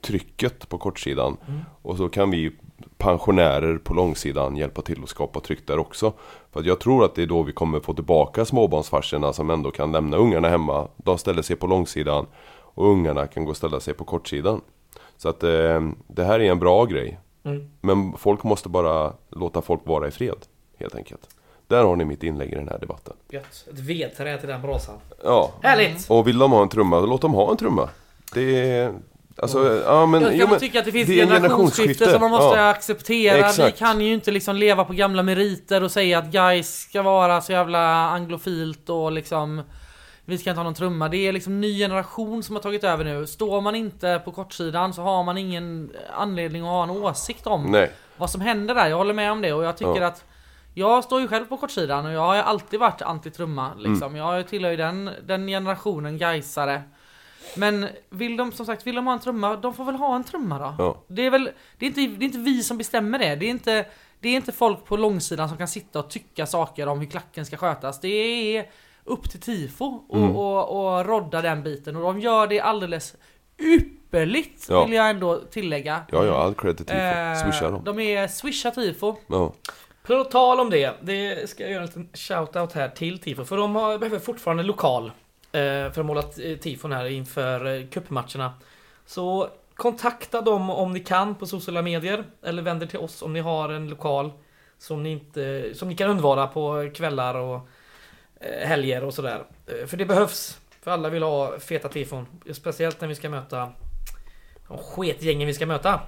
[0.00, 1.36] trycket på kortsidan.
[1.82, 2.52] Och så kan vi
[2.98, 6.12] pensionärer på långsidan hjälpa till att skapa tryck där också.
[6.52, 9.70] För att jag tror att det är då vi kommer få tillbaka småbarnsfarsorna som ändå
[9.70, 10.88] kan lämna ungarna hemma.
[10.96, 14.60] De ställer sig på långsidan och ungarna kan gå och ställa sig på kortsidan.
[15.16, 17.18] Så att eh, det här är en bra grej.
[17.44, 17.70] Mm.
[17.80, 20.38] Men folk måste bara låta folk vara i fred,
[20.78, 21.28] helt enkelt.
[21.70, 23.14] Där har ni mitt inlägg i den här debatten.
[23.30, 23.64] Gött.
[23.72, 24.94] Ett vedträ till den brasan.
[25.24, 26.10] Ja, Härligt!
[26.10, 27.88] och vill de ha en trumma, låt dem ha en trumma.
[28.34, 28.92] Det är...
[29.36, 30.22] Alltså, ja men...
[30.22, 32.70] Jag jo, kan men tycka att det finns det generationsskifte som man måste Ja.
[32.70, 33.34] acceptera.
[33.36, 33.78] Vi Exakt.
[33.78, 37.52] kan ju inte liksom leva på gamla meriter och säga att guys ska vara så
[37.52, 39.62] jävla anglofilt och liksom
[40.24, 41.08] vi ska inte ha någon trumma.
[41.08, 43.26] Det är liksom ny generation som har tagit över nu.
[43.26, 47.64] Står man inte på kortsidan så har man ingen anledning att ha en åsikt om
[47.70, 47.90] Nej.
[48.16, 48.88] vad som händer där.
[48.88, 50.06] Jag håller med om det och jag tycker Ja.
[50.06, 50.24] att
[50.74, 53.92] jag står ju själv på kortsidan och jag har ju alltid varit anti-trumma Mm.
[53.92, 54.16] liksom.
[54.16, 56.82] Jag tillhör ju den, den generationen gaisare.
[57.56, 60.24] Men vill de som sagt, vill de ha en trumma, de får väl ha en
[60.24, 60.74] trumma då.
[60.78, 61.04] Ja.
[61.08, 63.34] Det är väl, det är, inte, det är inte vi som bestämmer det.
[63.36, 63.86] Det är inte,
[64.20, 67.46] det är inte folk på långsidan som kan sitta och tycka saker om hur klacken
[67.46, 68.00] ska skötas.
[68.00, 68.08] Det
[68.56, 68.66] är
[69.04, 70.36] upp till tifo och, Mm.
[70.36, 73.14] och, och rodda den biten och de gör det alldeles
[73.58, 74.84] ypperligt Ja.
[74.84, 76.00] vill jag ändå tillägga.
[76.12, 76.98] Ja, ja, all cred till tifo.
[76.98, 77.82] Eh, Swisha dem.
[77.84, 79.16] De är swisha tifo.
[79.26, 79.52] Ja.
[80.10, 83.44] På tal om det, det ska jag göra en liten shoutout här till Tifo.
[83.44, 85.12] För de har, behöver fortfarande lokal
[85.52, 86.22] eh, för att måla
[86.60, 88.52] tifon här inför eh, cupmatcherna.
[89.06, 92.24] Så kontakta dem om ni kan på sociala medier.
[92.42, 94.32] Eller vänd er till oss om ni har en lokal
[94.78, 97.68] som ni, inte, som ni kan undvara på kvällar och
[98.40, 99.44] eh, helger och sådär.
[99.86, 100.60] För det behövs.
[100.82, 102.26] För alla vill ha feta tifon.
[102.52, 103.72] Speciellt när vi ska möta
[104.68, 106.00] de sketgängen vi ska möta.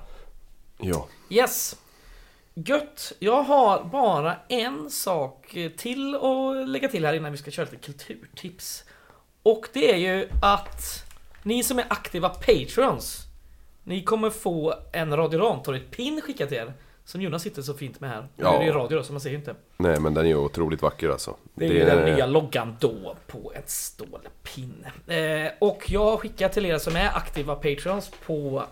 [0.78, 1.08] ja.
[1.30, 1.76] Yes!
[2.54, 3.12] Gött!
[3.18, 7.76] Jag har bara en sak till att lägga till här innan vi ska köra lite
[7.86, 8.84] kulturtips.
[9.42, 11.04] Och det är ju att
[11.42, 13.18] ni som är aktiva Patreons
[13.84, 16.72] Ni kommer få en Radio Rantorget-pin skickad till er.
[17.04, 18.20] Som Jonas sitter så fint med här.
[18.20, 18.54] Nu Ja.
[18.54, 19.54] är det ju radio då, så man ser ju inte.
[19.76, 21.36] Nej, men den är ju otroligt vacker alltså.
[21.54, 24.92] Det är ju den nya loggan då på en stålpinne.
[25.46, 28.62] Eh, och jag har skickat till er som är aktiva Patreons på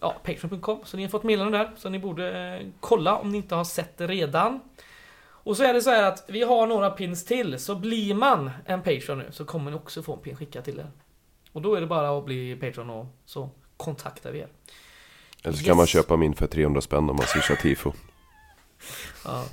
[0.00, 0.80] ja, Patreon.com.
[0.84, 1.70] Så ni har fått meddelande där.
[1.76, 4.60] Så ni borde eh, kolla om ni inte har sett det redan.
[5.42, 7.58] Och så är det så här att vi har några pins till.
[7.58, 10.78] Så blir man en Patreon nu så kommer ni också få en pin skickad till
[10.78, 10.90] er.
[11.52, 14.48] Och då är det bara att bli Patreon och så kontaktar vi er.
[15.42, 15.90] Eller så kan man Yes.
[15.90, 17.92] köpa min för 300 spänn om man swishar tifo.
[19.24, 19.44] Ja.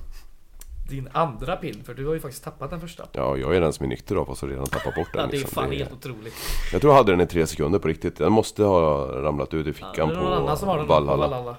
[0.89, 3.07] Din andra pin, för du har ju faktiskt tappat den första.
[3.11, 5.21] Ja, jag är den som är nykter av och så redan tappat bort den.
[5.21, 5.55] Ja, det är liksom.
[5.55, 6.33] fan Det är- helt otroligt.
[6.71, 8.15] Jag tror jag hade den i tre sekunder på riktigt.
[8.17, 10.77] Den måste ha ramlat ut i Ja, fickan det är på någon annan som har
[10.77, 11.27] den på Valhalla.
[11.27, 11.55] Valhalla.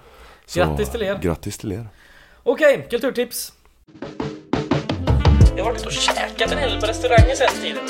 [0.46, 1.18] Så, Grattis till er!
[1.22, 1.88] Grattis till er.
[2.42, 3.52] Okej, kulturtips!
[5.56, 7.84] Jag har varit och käkat en hel på restauranger sen tiden.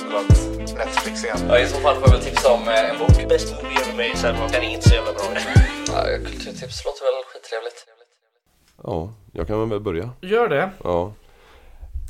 [0.78, 1.39] Netflix igen.
[1.49, 3.28] Ja, I så fall får jag väl tipsa om eh, en bok.
[3.28, 5.22] Best movie ever made, sen den är inte så jävla bra.
[5.95, 7.86] Ja, kulturtips låter väl skittrevligt.
[8.84, 10.11] Ja, jag kan väl börja.
[10.20, 10.70] Gör det.
[10.84, 11.12] Ja.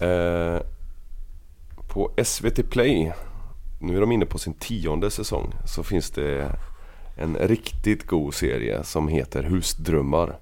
[0.01, 0.61] Eh,
[1.88, 3.12] på SVT Play,
[3.80, 6.53] nu är de inne på sin tionde säsong, så finns det
[7.16, 10.38] en riktigt god serie som heter Husdrömmar.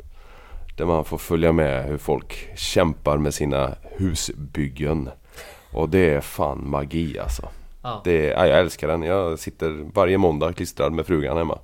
[0.76, 5.10] Där man får följa med hur folk kämpar med sina husbyggen.
[5.72, 7.48] Och det är fan magi alltså.
[7.82, 8.00] Ja.
[8.04, 9.02] Det ja, jag älskar den.
[9.02, 11.58] Jag sitter varje måndag klistrad med frugan hemma.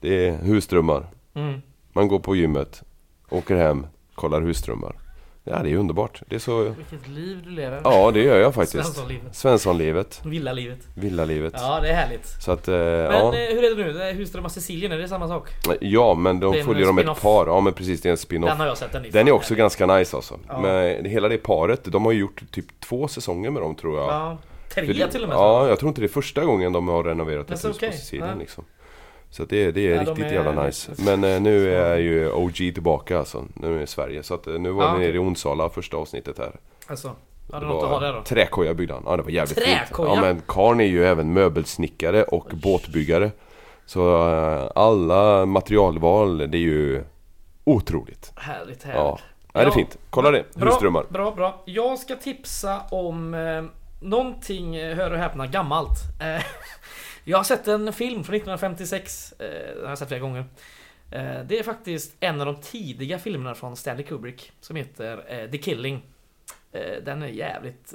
[0.00, 1.06] Det är husdrömmar.
[1.34, 1.60] Mm.
[1.92, 2.82] Man går på gymmet,
[3.28, 4.96] åker hem, kollar husdrömmar.
[5.50, 6.22] Ja, det är underbart.
[6.26, 6.62] Det är så...
[6.62, 7.80] Vilket liv du lever.
[7.84, 8.84] Ja, det gör jag faktiskt.
[8.84, 9.36] Svenssonlivet.
[9.36, 10.78] Svenssonlivet, Villalivet.
[10.94, 11.52] villalivet.
[11.56, 12.26] Ja, det är härligt.
[12.42, 13.34] Så att, eh, Men ja.
[13.34, 14.12] eh, hur är det nu?
[14.12, 15.48] Husdrömmar Sicilien, är det samma sak?
[15.80, 17.46] Ja, men de följer dem ett par.
[17.46, 18.00] Ja, men precis.
[18.00, 18.50] Det är en spin-off.
[18.50, 19.58] Den har jag sett, den Den är också härlig.
[19.62, 20.38] ganska nice alltså.
[20.48, 20.60] Ja.
[20.60, 24.08] Men hela det paret, de har ju gjort typ två säsonger med dem tror jag.
[24.08, 24.38] Ja,
[24.68, 25.36] För tre det- till och med.
[25.36, 27.90] Ja, jag tror inte det är första gången de har renoverat ett hus okej.
[27.90, 28.38] på Sicilien Ja.
[28.38, 28.64] liksom.
[29.30, 30.92] Så det, det är Ja, riktigt är- jävla nice.
[30.98, 33.44] Men eh, nu är ju OG tillbaka alltså.
[33.54, 34.22] Nu är det Sverige.
[34.22, 36.52] Så att eh, nu var Ja, vi nere i Onsala första avsnittet här.
[36.86, 37.12] Alltså,
[37.52, 38.22] hade något att ha där då?
[38.22, 39.02] Träkoja byggde han.
[39.06, 39.78] Ja det var jävligt fint.
[39.88, 40.14] Träkoja?
[40.14, 43.30] Ja men karln är ju även möbelsnickare och båtbyggare.
[43.86, 47.04] Så eh, alla materialval, det är ju
[47.64, 48.32] otroligt.
[48.36, 48.96] Härligt, härligt.
[48.98, 49.18] Ja.
[49.52, 49.98] Ja, det är fint.
[50.10, 50.44] Kolla det.
[50.54, 51.04] Bra, Husdrömmar.
[51.08, 51.62] Bra, bra.
[51.64, 53.62] Jag ska tipsa om eh,
[54.00, 55.98] någonting, eh, hör och häpna, gammalt.
[56.20, 56.42] Eh,
[57.28, 59.34] jag har sett en film från 1956.
[59.38, 60.44] Eh, den har jag sett flera gånger.
[61.10, 65.50] Eh, det är faktiskt en av de tidiga filmerna från Stanley Kubrick som heter eh,
[65.50, 66.02] The Killing.
[67.02, 67.94] Den är jävligt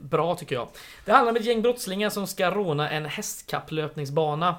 [0.00, 0.68] bra tycker jag.
[1.04, 4.56] Det handlar om ett gäng brottslingar som ska råna en hästkapplöpningsbana.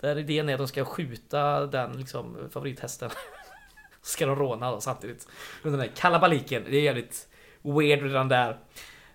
[0.00, 3.10] Där idén är att de ska skjuta den liksom, favorithästen.
[4.02, 5.28] ska de råna då, samtidigt.
[5.62, 6.64] Under den här kalabaliken.
[6.70, 7.28] Det är jävligt
[7.62, 8.58] weird redan där.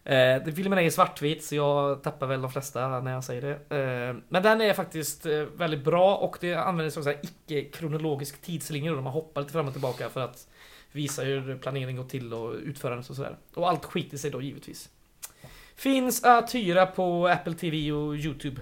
[0.05, 3.77] Eh, filmen är i svartvit så jag tappar väl de flesta när jag säger det.
[3.77, 9.01] Eh, men den är faktiskt eh, väldigt bra och det används som icke-kronologisk tidslinje då
[9.01, 10.47] man hoppar lite fram och tillbaka för att
[10.91, 13.37] visa hur planering går till och utförandet och sådär.
[13.55, 14.89] Och allt skiter sig då givetvis.
[15.75, 18.61] Finns att hyra på Apple TV och Youtube.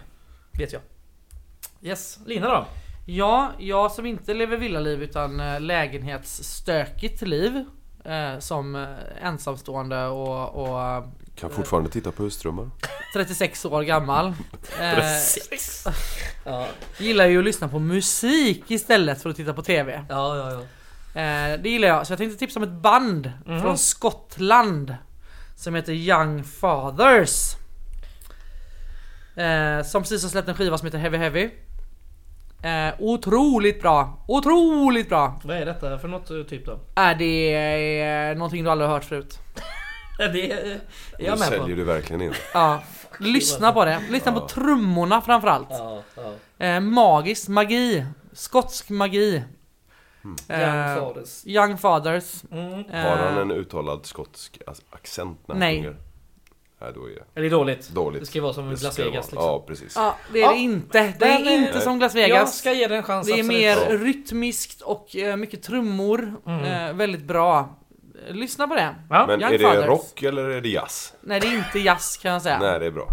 [0.58, 0.82] Vet jag.
[1.82, 2.66] Yes, Lina då?
[3.06, 7.66] Ja, jag som inte lever villaliv utan eh, lägenhetsstökigt liv.
[8.06, 8.88] Eh, som eh,
[9.22, 11.04] ensamstående och, och
[11.36, 12.70] kan fortfarande titta på husdrömmar.
[13.14, 14.34] 36 år gammal.
[14.80, 15.84] Eh, Sex.
[16.46, 16.68] Ja,
[16.98, 20.04] gillar ju att lyssna på musik istället för att titta på TV.
[20.10, 20.52] ja, ja.
[20.52, 20.60] ja.
[21.22, 23.62] Eh, det gillar jag, så jag tänkte tipsa om ett band Mhm.
[23.62, 24.96] från Skottland.
[25.56, 27.56] Som heter Young Fathers.
[29.36, 31.50] Eh, som precis har släppt en skiva som heter Heavy Heavy.
[32.64, 35.40] Eh, otroligt bra, otroligt bra!
[35.44, 36.80] Vad är detta för något eh, typ då?
[36.96, 37.54] Är det
[38.02, 39.40] är någonting du aldrig har hört förut?
[40.28, 40.80] Det är
[41.20, 41.54] jag med på.
[41.56, 42.34] säljer du verkligen in.
[42.54, 42.84] Ja,
[43.20, 44.02] lyssna på det.
[44.10, 45.68] Lyssna på trummorna framförallt.
[45.70, 46.02] Ja,
[46.60, 46.66] ja.
[46.66, 48.06] Eh, magiskt, magi.
[48.34, 49.44] Skotsk magi.
[50.48, 51.46] Eh, Young Fathers.
[51.48, 52.44] Young Fathers.
[52.52, 52.74] Mm.
[52.74, 55.76] Har han Eh, en uttalad skotsk ac- accent när han Nej.
[55.78, 55.96] sjunger?
[56.82, 57.90] Nej, då är det Är det dåligt?
[57.90, 58.20] dåligt.
[58.22, 59.38] Det ska vara som Det Las Vegas liksom.
[59.38, 59.94] Ja, precis.
[59.96, 61.14] Ja, det är Ja, det inte.
[61.20, 62.58] Det är inte som Las Jag Vegas.
[62.58, 63.62] ska ge den en chans Det är absolut.
[63.62, 63.98] mer Ja.
[63.98, 66.36] rytmiskt och eh, mycket trummor.
[66.46, 66.64] Mm.
[66.90, 67.70] Eh, väldigt bra.
[68.28, 68.96] Eh, Lyssna på det.
[69.10, 69.86] Ja, Men Young är det Fathers.
[69.86, 71.14] rock eller är det jazz?
[71.22, 72.60] Nej, det är inte jazz kan jag säga.
[72.60, 73.08] Nej, det är bra.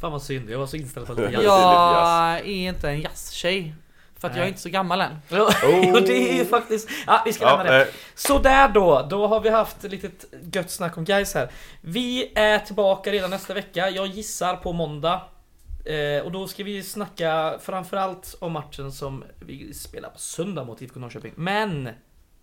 [0.00, 1.40] fan vad synd, jag var så inställd på att det var Ja.
[1.42, 2.44] jazz.
[2.44, 3.74] Jag är inte en jazztjej.
[4.20, 4.48] För att jag är Nej.
[4.48, 5.16] inte så gammal än.
[5.28, 6.88] Ja, jo, det är ju faktiskt...
[7.06, 7.78] Ja, vi ska Ja, lämna det.
[7.78, 7.86] nej.
[8.14, 11.50] Sådär då, då har vi haft ett litet gött snack om guys här.
[11.80, 15.20] Vi är tillbaka redan nästa vecka, jag gissar på måndag.
[15.84, 20.82] Eh, och då ska vi snacka framförallt om matchen som vi spelar på söndag mot
[20.82, 21.32] IFK Norrköping.
[21.36, 21.88] Men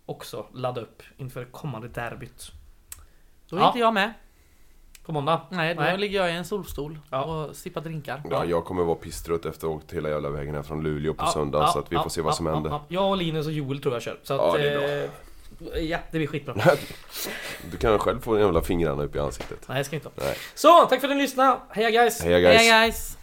[0.06, 2.52] också ladda upp inför kommande derbyt.
[3.48, 3.66] Då är Ja.
[3.66, 4.12] inte jag med.
[5.04, 5.40] På måndag.
[5.50, 5.98] Nej, då Nej.
[5.98, 7.24] ligger jag i en solstol Ja.
[7.24, 8.22] och sippar drinkar.
[8.30, 11.14] Ja, jag kommer vara pisstrött efter att ha åkt hela jävla vägen här från Luleå
[11.14, 12.70] på Ja, söndag, ja, så att vi ja, får se vad ja, som ja, händer.
[12.70, 12.84] ja.
[12.88, 14.18] Jag och Linus och Joel tror jag kör.
[14.22, 15.10] Så Ja, att, det är eh,
[15.90, 16.54] Ja, det blir skitbra.
[17.70, 19.58] Du kan själv få jävla fingrarna upp i ansiktet.
[19.68, 20.12] Nej, jag ska inte ha.
[20.16, 20.36] Nej.
[20.54, 21.60] Så, tack för att ni lyssnade.
[21.70, 22.22] Heja guys!
[22.22, 22.56] Heja guys!
[22.60, 23.18] Hej guys!